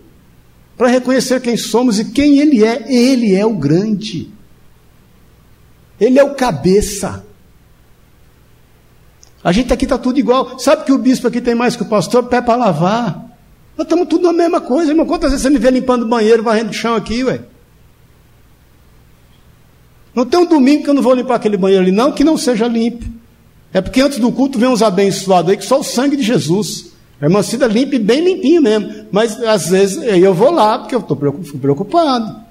[0.80, 2.86] para reconhecer quem somos e quem Ele é.
[2.88, 4.32] Ele é o grande.
[6.00, 7.26] Ele é o cabeça.
[9.44, 10.58] A gente aqui está tudo igual.
[10.58, 12.24] Sabe que o bispo aqui tem mais que o pastor?
[12.28, 13.14] Pé para lavar.
[13.76, 15.06] Nós estamos tudo na mesma coisa, irmão.
[15.06, 17.42] Quantas vezes você me vê limpando o banheiro, varrendo o chão aqui, ué?
[20.16, 22.38] Não tem um domingo que eu não vou limpar aquele banheiro ali, não, que não
[22.38, 23.04] seja limpo.
[23.74, 26.89] É porque antes do culto vem uns abençoados aí que só o sangue de Jesus.
[27.22, 29.08] A irmã Cida limpa bem limpinho mesmo.
[29.12, 32.50] Mas às vezes eu vou lá porque eu estou preocupado.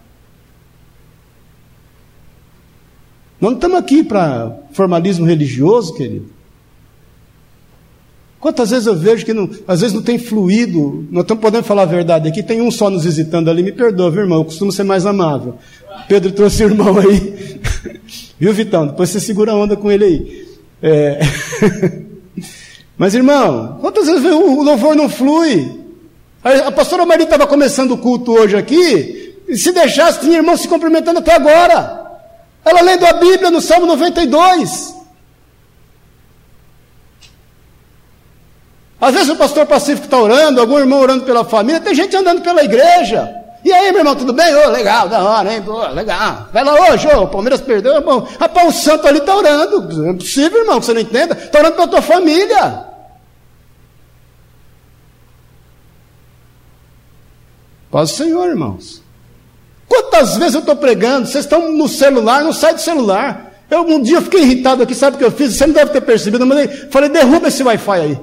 [3.41, 6.29] Nós não estamos aqui para formalismo religioso, querido.
[8.41, 11.83] Quantas vezes eu vejo que não, às vezes não tem fluído, nós estamos podendo falar
[11.83, 14.39] a verdade aqui, tem um só nos visitando ali, me perdoa, viu, irmão?
[14.39, 15.57] Eu costumo ser mais amável.
[16.07, 17.61] Pedro trouxe o irmão aí.
[18.39, 18.87] viu, Vitão?
[18.87, 20.49] Depois você segura a onda com ele aí.
[20.81, 21.19] É...
[22.99, 25.79] Mas, irmão, quantas vezes o louvor não flui?
[26.43, 30.67] A pastora Maria estava começando o culto hoje aqui, e se deixasse, tinha irmão se
[30.67, 32.07] cumprimentando até agora.
[32.65, 34.97] Ela lendo a Bíblia no Salmo 92.
[39.01, 42.43] Às vezes o pastor pacífico está orando, algum irmão orando pela família, tem gente andando
[42.43, 43.33] pela igreja.
[43.65, 44.55] E aí, meu irmão, tudo bem?
[44.55, 45.63] Ô, oh, legal, da hora, hein?
[45.63, 46.49] Pô, legal.
[46.53, 48.27] Vai lá hoje, ô, o Palmeiras perdeu, irmão.
[48.41, 49.81] Rapaz, o santo ali está orando.
[49.95, 51.35] Não é possível, irmão, que você não entenda.
[51.35, 52.88] Está orando pela tua família.
[57.91, 59.03] Paz o Senhor, irmãos.
[59.89, 63.55] Quantas vezes eu estou pregando, vocês estão no celular, não sai do celular.
[63.71, 65.55] Eu um dia fiquei irritado aqui, sabe o que eu fiz?
[65.55, 68.19] Você não deve ter percebido, mas falei, derruba esse Wi-Fi aí.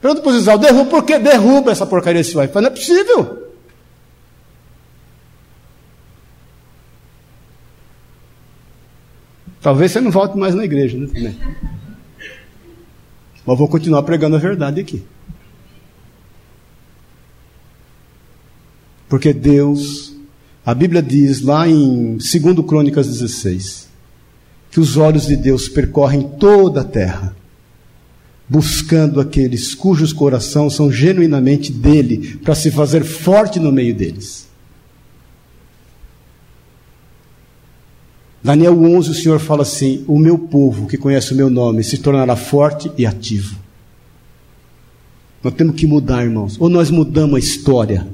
[0.00, 2.60] Pergunta para o Zizal, derruba, por que derruba essa porcaria desse Wi-Fi?
[2.60, 3.50] Não é possível.
[9.60, 11.34] Talvez você não volte mais na igreja, né?
[13.44, 15.04] Mas vou continuar pregando a verdade aqui.
[19.10, 20.14] Porque Deus,
[20.64, 23.88] a Bíblia diz lá em 2 Crônicas 16,
[24.70, 27.36] que os olhos de Deus percorrem toda a terra
[28.50, 34.48] buscando aqueles cujos corações são genuinamente dele, para se fazer forte no meio deles.
[38.42, 41.98] Daniel 11, o Senhor fala assim: O meu povo que conhece o meu nome se
[41.98, 43.56] tornará forte e ativo.
[45.44, 46.56] Nós temos que mudar, irmãos.
[46.58, 48.08] Ou nós mudamos a história,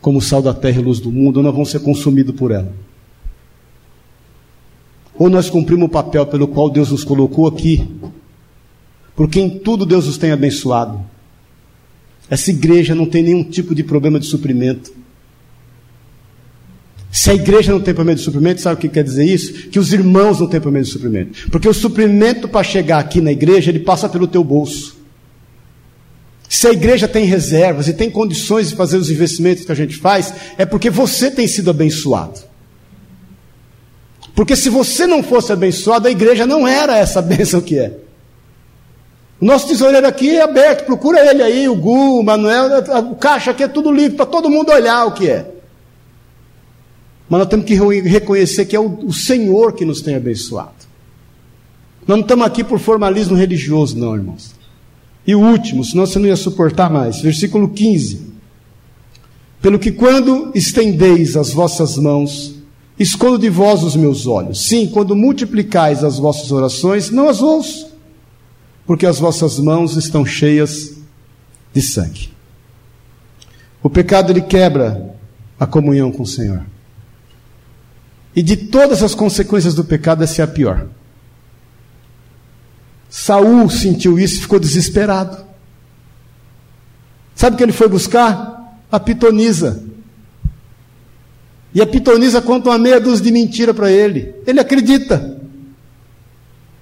[0.00, 2.72] como sal da terra e luz do mundo, ou nós vamos ser consumidos por ela.
[5.14, 7.86] Ou nós cumprimos o papel pelo qual Deus nos colocou aqui,
[9.16, 11.00] porque em tudo Deus os tem abençoado.
[12.30, 14.92] Essa igreja não tem nenhum tipo de problema de suprimento.
[17.10, 19.70] Se a igreja não tem problema de suprimento, sabe o que quer dizer isso?
[19.70, 21.50] Que os irmãos não têm problema de suprimento.
[21.50, 24.97] Porque o suprimento para chegar aqui na igreja, ele passa pelo teu bolso.
[26.48, 29.96] Se a igreja tem reservas e tem condições de fazer os investimentos que a gente
[29.96, 32.40] faz, é porque você tem sido abençoado.
[34.34, 37.98] Porque se você não fosse abençoado, a igreja não era essa bênção que é.
[39.40, 42.68] O nosso tesoureiro aqui é aberto, procura ele aí, o Gu, o Manuel,
[43.10, 45.50] o caixa aqui é tudo livre para todo mundo olhar o que é.
[47.28, 50.88] Mas nós temos que reconhecer que é o, o Senhor que nos tem abençoado.
[52.06, 54.57] Nós não estamos aqui por formalismo religioso, não, irmãos.
[55.28, 57.20] E o último, senão você não ia suportar mais.
[57.20, 58.22] Versículo 15.
[59.60, 62.54] Pelo que quando estendeis as vossas mãos,
[62.98, 64.66] escondo de vós os meus olhos.
[64.66, 67.94] Sim, quando multiplicais as vossas orações, não as ouço,
[68.86, 70.94] porque as vossas mãos estão cheias
[71.74, 72.30] de sangue.
[73.82, 75.14] O pecado ele quebra
[75.60, 76.62] a comunhão com o Senhor.
[78.34, 80.88] E de todas as consequências do pecado, essa é a pior.
[83.08, 85.46] Saul sentiu isso e ficou desesperado.
[87.34, 88.78] Sabe o que ele foi buscar?
[88.90, 89.84] A pitonisa.
[91.72, 94.34] E a pitonisa conta uma meia dúzia de mentira para ele.
[94.46, 95.38] Ele acredita.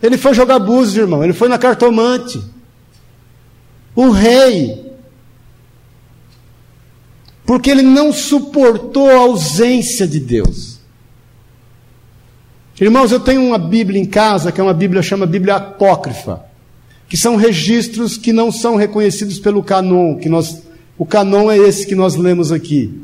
[0.03, 1.23] Ele foi jogar búzios, irmão.
[1.23, 2.43] Ele foi na cartomante.
[3.95, 4.93] O rei.
[7.45, 10.76] Porque ele não suportou a ausência de Deus.
[12.79, 16.45] Irmãos, eu tenho uma Bíblia em casa, que é uma Bíblia chama Bíblia apócrifa,
[17.09, 20.63] que são registros que não são reconhecidos pelo canon, que nós,
[20.99, 23.03] o canon é esse que nós lemos aqui.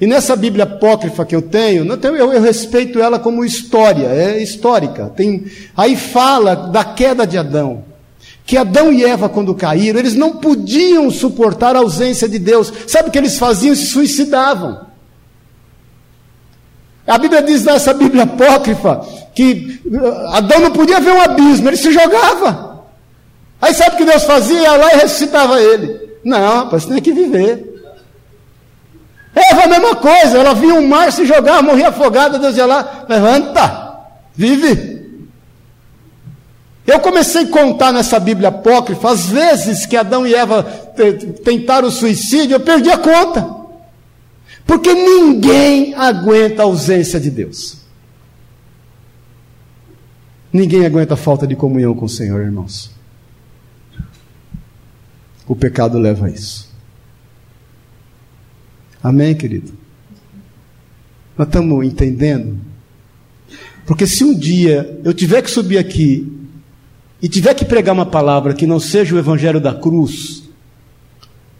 [0.00, 5.12] E nessa Bíblia apócrifa que eu tenho, eu, eu, respeito ela como história, é histórica.
[5.14, 5.44] Tem,
[5.76, 7.84] aí fala da queda de Adão.
[8.46, 12.72] Que Adão e Eva, quando caíram, eles não podiam suportar a ausência de Deus.
[12.86, 13.74] Sabe o que eles faziam?
[13.74, 14.86] Se suicidavam.
[17.06, 19.00] A Bíblia diz nessa Bíblia apócrifa
[19.34, 22.84] que uh, Adão não podia ver um abismo, ele se jogava.
[23.60, 24.60] Aí sabe o que Deus fazia?
[24.60, 26.00] Ia lá e ressuscitava ele.
[26.24, 27.74] Não, rapaz, você tem que viver.
[29.34, 33.04] Eva a mesma coisa, ela via um mar se jogar, morria afogada, Deus ia lá,
[33.08, 33.98] levanta,
[34.34, 34.96] vive.
[36.86, 40.62] Eu comecei a contar nessa Bíblia apócrifa as vezes que Adão e Eva
[41.44, 43.55] tentaram o suicídio, eu perdi a conta.
[44.66, 47.78] Porque ninguém aguenta a ausência de Deus.
[50.52, 52.90] Ninguém aguenta a falta de comunhão com o Senhor, irmãos.
[55.46, 56.74] O pecado leva a isso.
[59.02, 59.72] Amém, querido?
[61.38, 62.58] Nós estamos entendendo?
[63.86, 66.32] Porque se um dia eu tiver que subir aqui
[67.22, 70.42] e tiver que pregar uma palavra que não seja o evangelho da cruz,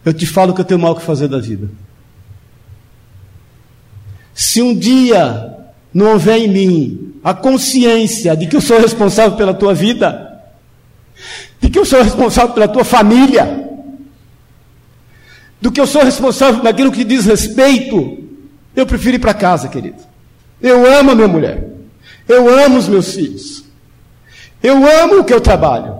[0.05, 1.71] eu te falo que eu tenho mal o que fazer da vida.
[4.37, 5.57] Se um dia
[5.95, 10.43] não houver em mim a consciência de que eu sou responsável pela tua vida,
[11.59, 13.65] de que eu sou responsável pela tua família,
[15.59, 18.29] do que eu sou responsável naquilo que diz respeito,
[18.77, 20.03] eu prefiro ir para casa, querido.
[20.61, 21.71] Eu amo a minha mulher.
[22.29, 23.65] Eu amo os meus filhos.
[24.63, 25.97] Eu amo o que eu trabalho.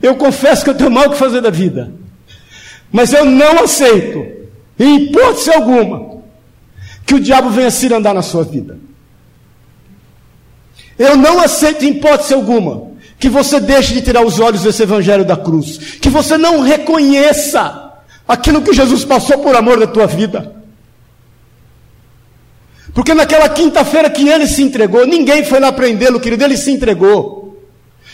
[0.00, 1.92] Eu confesso que eu tenho mal o que fazer da vida.
[2.90, 4.26] Mas eu não aceito,
[4.78, 6.11] em hipótese alguma,
[7.06, 8.78] que o diabo venha se andar na sua vida.
[10.98, 15.24] Eu não aceito, em hipótese alguma, que você deixe de tirar os olhos desse evangelho
[15.24, 17.92] da cruz, que você não reconheça
[18.26, 20.56] aquilo que Jesus passou por amor da tua vida.
[22.94, 27.42] Porque naquela quinta-feira que ele se entregou, ninguém foi lá prendê-lo, querido, ele se entregou.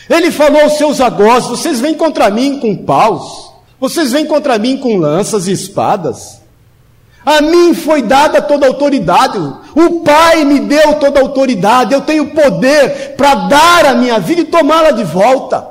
[0.09, 4.77] Ele falou aos seus agós: vocês vêm contra mim com paus, vocês vêm contra mim
[4.77, 6.39] com lanças e espadas.
[7.29, 9.37] A mim foi dada toda a autoridade.
[9.75, 11.93] O Pai me deu toda a autoridade.
[11.93, 15.63] Eu tenho poder para dar a minha vida e tomá-la de volta.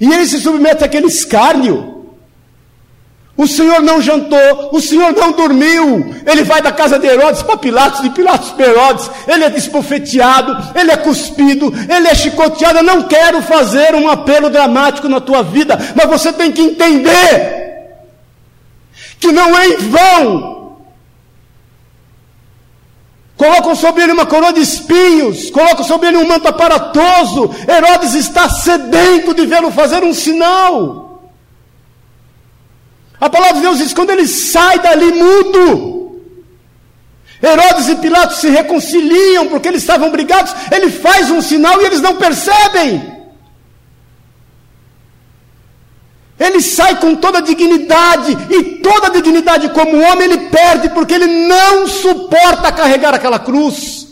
[0.00, 2.04] E ele se submete àquele escárnio.
[3.36, 6.16] O Senhor não jantou, o Senhor não dormiu.
[6.26, 9.08] Ele vai da casa de Herodes para Pilatos, de Pilatos para Herodes.
[9.28, 12.78] Ele é despofeteado, ele é cuspido, ele é chicoteado.
[12.78, 17.69] Eu não quero fazer um apelo dramático na tua vida, mas você tem que entender
[19.20, 20.76] que não é em vão.
[23.36, 27.50] Colocam sobre ele uma coroa de espinhos, colocam sobre ele um manto aparatoso.
[27.68, 31.22] Herodes está sedento de vê-lo fazer um sinal.
[33.20, 36.20] A palavra de Deus diz: quando ele sai dali mudo,
[37.42, 40.54] Herodes e Pilatos se reconciliam porque eles estavam brigados.
[40.70, 43.19] Ele faz um sinal e eles não percebem.
[46.40, 51.86] Ele sai com toda dignidade, e toda dignidade como homem ele perde, porque ele não
[51.86, 54.08] suporta carregar aquela cruz.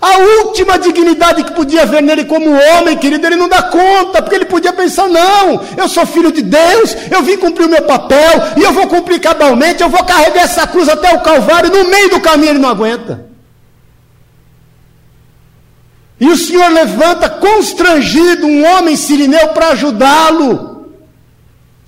[0.00, 4.36] A última dignidade que podia ver nele como homem, querido, ele não dá conta, porque
[4.36, 8.42] ele podia pensar: não, eu sou filho de Deus, eu vim cumprir o meu papel,
[8.58, 12.10] e eu vou cumprir cabalmente, eu vou carregar essa cruz até o Calvário, no meio
[12.10, 13.26] do caminho ele não aguenta.
[16.20, 20.67] E o Senhor levanta constrangido um homem sirineu para ajudá-lo.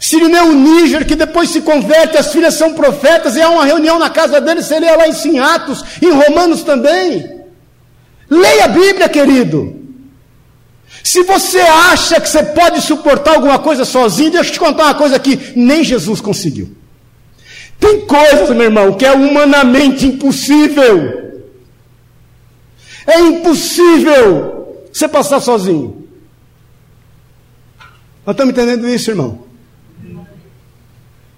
[0.01, 4.09] Sirineu Níger, que depois se converte, as filhas são profetas, e há uma reunião na
[4.09, 7.43] casa dele, você lê lá em Atos, em Romanos também.
[8.31, 9.79] Leia a Bíblia, querido.
[11.05, 14.95] Se você acha que você pode suportar alguma coisa sozinho, deixa eu te contar uma
[14.95, 16.75] coisa que nem Jesus conseguiu.
[17.79, 21.43] Tem coisas, meu irmão, que é humanamente impossível.
[23.07, 26.07] É impossível você passar sozinho.
[28.25, 29.50] Nós estamos entendendo isso, irmão?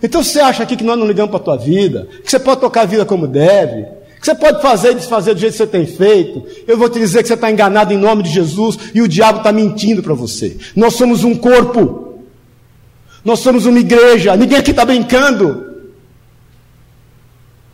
[0.03, 2.61] Então você acha aqui que nós não ligamos para a tua vida, que você pode
[2.61, 3.87] tocar a vida como deve,
[4.21, 6.45] que você pode fazer e desfazer do jeito que você tem feito.
[6.67, 9.39] Eu vou te dizer que você está enganado em nome de Jesus e o diabo
[9.39, 10.57] está mentindo para você.
[10.75, 12.19] Nós somos um corpo,
[13.25, 15.73] nós somos uma igreja, ninguém aqui está brincando.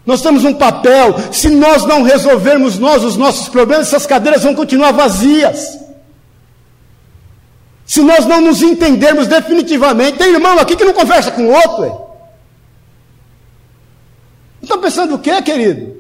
[0.05, 4.55] Nós temos um papel, se nós não resolvermos nós os nossos problemas, essas cadeiras vão
[4.55, 5.79] continuar vazias.
[7.85, 11.83] Se nós não nos entendermos definitivamente, tem irmão aqui que não conversa com outro.
[11.83, 12.08] Ué.
[14.69, 15.97] Está pensando o quê, querido?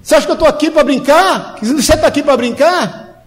[0.00, 1.56] Você acha que eu estou aqui para brincar?
[1.60, 3.26] Você está aqui para brincar?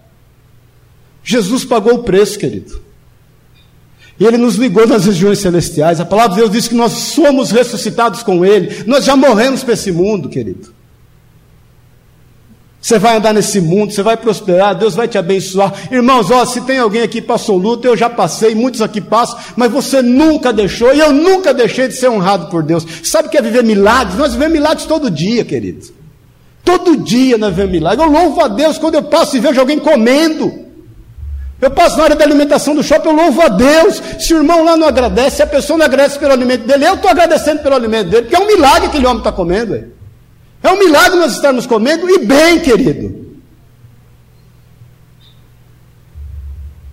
[1.21, 2.81] Jesus pagou o preço, querido.
[4.17, 5.99] E ele nos ligou nas regiões celestiais.
[5.99, 8.85] A palavra de Deus diz que nós somos ressuscitados com ele.
[8.87, 10.73] Nós já morremos para esse mundo, querido.
[12.81, 15.73] Você vai andar nesse mundo, você vai prosperar, Deus vai te abençoar.
[15.91, 19.37] Irmãos, ó, se tem alguém aqui que passou luta, eu já passei, muitos aqui passam,
[19.57, 22.85] mas você nunca deixou, e eu nunca deixei de ser honrado por Deus.
[23.03, 24.17] Sabe o que é viver milagres?
[24.17, 25.91] Nós vivemos milagres todo dia, queridos.
[26.63, 28.05] Todo dia nós vivemos milagres.
[28.05, 30.69] Eu louvo a Deus quando eu passo e vejo alguém comendo.
[31.61, 34.01] Eu passo na área da alimentação do shopping, eu louvo a Deus.
[34.19, 36.93] Se o irmão lá não agradece, se a pessoa não agradece pelo alimento dele, eu
[36.93, 39.73] estou agradecendo pelo alimento dele, porque é um milagre que aquele homem está comendo.
[39.73, 39.98] Aí.
[40.61, 43.27] É um milagre nós estarmos comendo e bem, querido.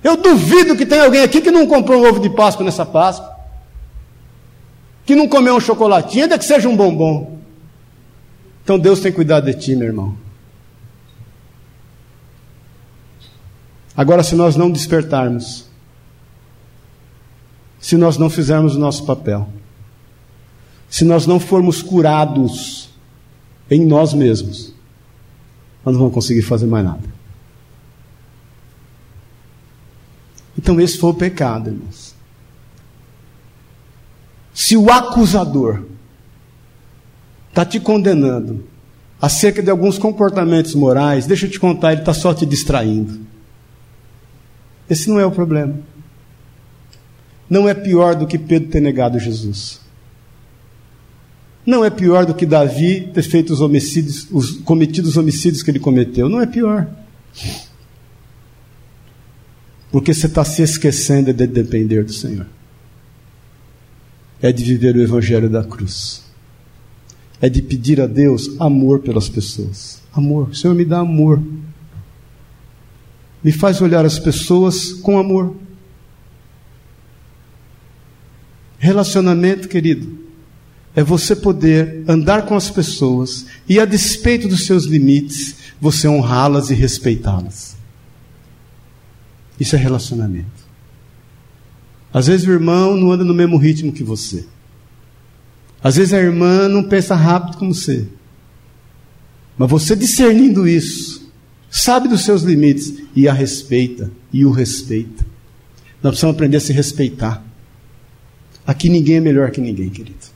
[0.03, 3.35] Eu duvido que tenha alguém aqui que não comprou um ovo de Páscoa nessa Páscoa.
[5.05, 7.39] Que não comeu um chocolatinho, ainda que seja um bombom.
[8.63, 10.17] Então Deus tem cuidado de ti, meu irmão.
[13.97, 15.67] Agora, se nós não despertarmos,
[17.81, 19.49] se nós não fizermos o nosso papel,
[20.89, 22.86] se nós não formos curados
[23.71, 24.73] em nós mesmos,
[25.85, 27.17] nós não vamos conseguir fazer mais nada.
[30.59, 32.15] Então, esse foi o pecado, irmãos.
[34.55, 35.85] Se o acusador
[37.49, 38.65] está te condenando
[39.21, 43.21] acerca de alguns comportamentos morais, deixa eu te contar, ele está só te distraindo.
[44.89, 45.79] Esse não é o problema.
[47.49, 49.81] Não é pior do que Pedro ter negado Jesus.
[51.67, 55.81] Não é pior do que Davi ter feito os homicídios, os cometidos homicídios que ele
[55.81, 56.29] cometeu.
[56.29, 56.87] Não é pior.
[59.91, 62.47] Porque você está se esquecendo de depender do Senhor.
[64.41, 66.23] É de viver o Evangelho da cruz.
[67.41, 70.01] É de pedir a Deus amor pelas pessoas.
[70.13, 70.55] Amor.
[70.55, 71.43] Senhor, me dá amor.
[73.43, 75.57] Me faz olhar as pessoas com amor.
[78.79, 80.26] Relacionamento, querido
[80.97, 86.71] é você poder andar com as pessoas e, a despeito dos seus limites, você honrá-las
[86.71, 87.77] e respeitá-las.
[89.61, 90.67] Isso é relacionamento.
[92.13, 94.47] Às vezes o irmão não anda no mesmo ritmo que você.
[95.83, 98.09] Às vezes a irmã não pensa rápido como você.
[99.59, 101.31] Mas você discernindo isso,
[101.71, 105.27] sabe dos seus limites e a respeita e o respeita.
[106.03, 107.45] Nós precisamos aprender a se respeitar.
[108.67, 110.36] Aqui ninguém é melhor que ninguém, querido.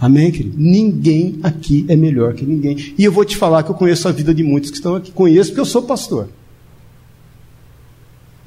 [0.00, 0.56] Amém, querido?
[0.58, 2.94] Ninguém aqui é melhor que ninguém.
[2.96, 5.12] E eu vou te falar que eu conheço a vida de muitos que estão aqui.
[5.12, 6.30] Conheço porque eu sou pastor.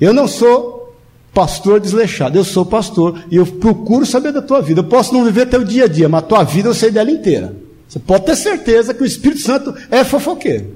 [0.02, 0.98] Eu não sou
[1.32, 4.80] pastor desleixado, eu sou pastor e eu procuro saber da tua vida.
[4.80, 7.12] Eu posso não viver teu dia a dia, mas a tua vida eu sei dela
[7.12, 7.56] inteira.
[7.88, 10.76] Você pode ter certeza que o Espírito Santo é fofoqueiro.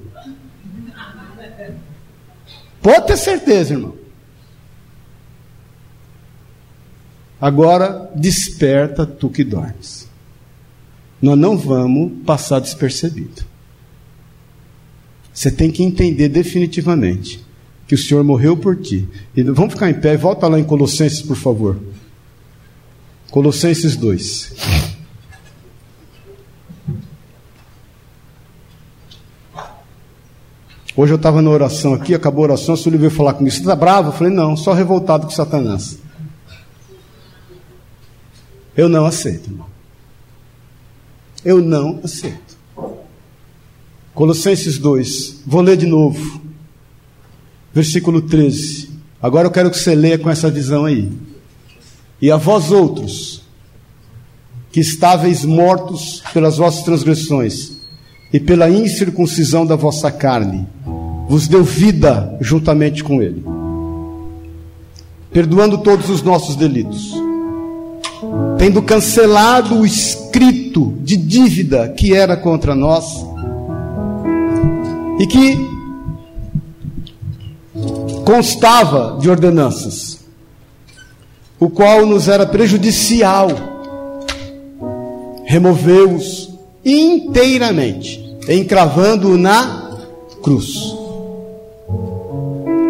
[2.84, 3.96] Pode ter certeza, irmão.
[7.42, 10.07] Agora desperta tu que dormes
[11.22, 13.44] nós não vamos passar despercebido.
[15.34, 17.46] Você tem que entender definitivamente
[17.88, 19.08] que o Senhor morreu por ti.
[19.36, 21.80] E vamos ficar em pé e volta lá em Colossenses, por favor.
[23.32, 24.54] Colossenses 2.
[30.96, 33.54] Hoje eu estava na oração aqui, acabou a oração, a Sully veio falar comigo.
[33.54, 34.10] Você está bravo?
[34.10, 36.00] Eu falei, não, só revoltado com Satanás.
[38.76, 39.77] Eu não aceito, irmão.
[41.48, 42.58] Eu não aceito.
[44.14, 46.42] Colossenses 2, vou ler de novo.
[47.74, 48.90] Versículo 13.
[49.22, 51.10] Agora eu quero que você leia com essa visão aí.
[52.22, 53.44] E a vós outros,
[54.74, 57.78] que estáveis mortos pelas vossas transgressões
[58.34, 60.68] e pela incircuncisão da vossa carne,
[61.30, 63.42] vos deu vida juntamente com Ele,
[65.32, 67.14] perdoando todos os nossos delitos,
[68.58, 73.06] tendo cancelado o escrito de dívida que era contra nós,
[75.20, 75.68] e que
[78.24, 80.20] constava de ordenanças,
[81.60, 83.48] o qual nos era prejudicial,
[85.46, 86.50] removeu-os
[86.86, 90.00] inteiramente, encravando-o na
[90.44, 90.74] cruz.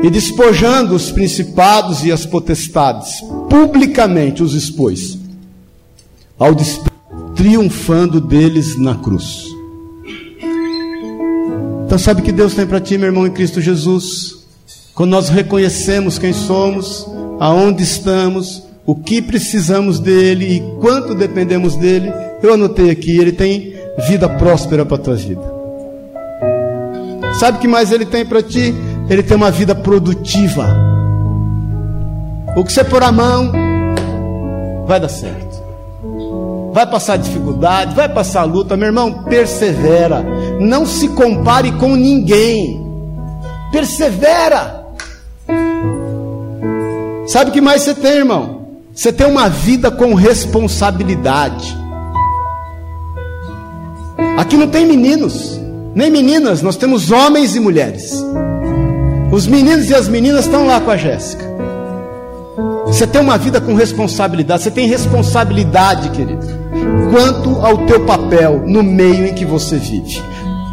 [0.03, 5.17] E despojando os principados e as potestades, publicamente os expôs,
[6.37, 6.55] ao
[7.35, 9.45] triunfando deles na cruz.
[11.85, 14.45] Então, sabe que Deus tem para ti, meu irmão, em Cristo Jesus?
[14.93, 17.07] Quando nós reconhecemos quem somos,
[17.39, 22.11] aonde estamos, o que precisamos dele e quanto dependemos dele,
[22.41, 23.75] eu anotei aqui, ele tem
[24.07, 25.41] vida próspera para a tua vida.
[27.39, 28.73] Sabe o que mais ele tem para ti?
[29.09, 30.96] Ele tem uma vida produtiva.
[32.57, 33.51] O que você pôr a mão,
[34.87, 35.61] vai dar certo.
[36.73, 40.25] Vai passar dificuldade, vai passar luta, meu irmão, persevera.
[40.59, 42.83] Não se compare com ninguém.
[43.71, 44.87] Persevera.
[47.27, 48.65] Sabe o que mais você tem, irmão?
[48.91, 51.77] Você tem uma vida com responsabilidade.
[54.35, 55.61] Aqui não tem meninos,
[55.93, 58.13] nem meninas, nós temos homens e mulheres.
[59.31, 61.45] Os meninos e as meninas estão lá com a Jéssica.
[62.87, 66.45] Você tem uma vida com responsabilidade, você tem responsabilidade, querido,
[67.11, 70.21] quanto ao teu papel no meio em que você vive.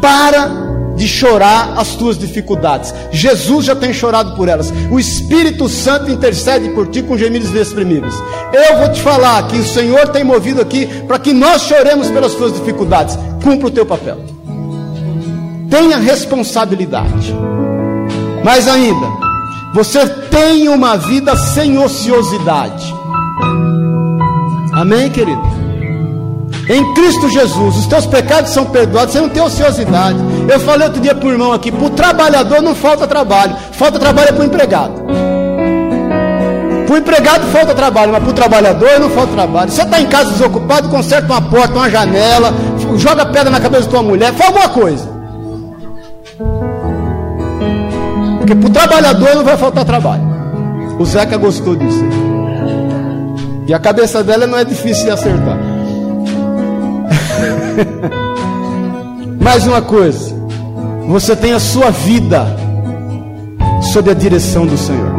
[0.01, 0.65] Para
[0.95, 2.93] de chorar as tuas dificuldades.
[3.11, 4.73] Jesus já tem chorado por elas.
[4.89, 8.13] O Espírito Santo intercede por ti com gemidos inexprimíveis.
[8.53, 12.33] Eu vou te falar que o Senhor tem movido aqui para que nós choremos pelas
[12.33, 13.17] tuas dificuldades.
[13.43, 14.17] Cumpra o teu papel.
[15.69, 17.35] Tenha responsabilidade.
[18.43, 19.07] Mais ainda,
[19.75, 22.95] você tem uma vida sem ociosidade.
[24.71, 25.41] Amém, querido?
[26.69, 30.17] Em Cristo Jesus, os teus pecados são perdoados, você não tem ociosidade.
[30.49, 33.99] Eu falei outro dia para o irmão aqui: para o trabalhador não falta trabalho, falta
[33.99, 34.93] trabalho é para o empregado.
[36.87, 39.71] Para o empregado falta trabalho, mas para o trabalhador não falta trabalho.
[39.71, 42.53] Você está em casa desocupado, conserta uma porta, uma janela,
[42.95, 45.14] joga pedra na cabeça da tua mulher, faz alguma coisa.
[48.45, 50.21] Porque para o trabalhador não vai faltar trabalho.
[50.99, 52.05] O Zeca gostou disso.
[53.67, 55.57] E a cabeça dela não é difícil de acertar.
[59.41, 60.35] Mais uma coisa,
[61.07, 62.45] você tem a sua vida
[63.91, 65.11] sob a direção do Senhor.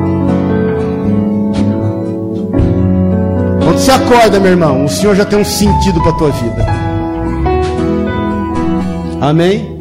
[3.64, 6.64] Quando você acorda, meu irmão, o Senhor já tem um sentido para a tua vida.
[9.20, 9.80] Amém?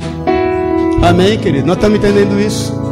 [1.03, 1.67] Amém, querido?
[1.67, 2.85] Nós estamos entendendo isso.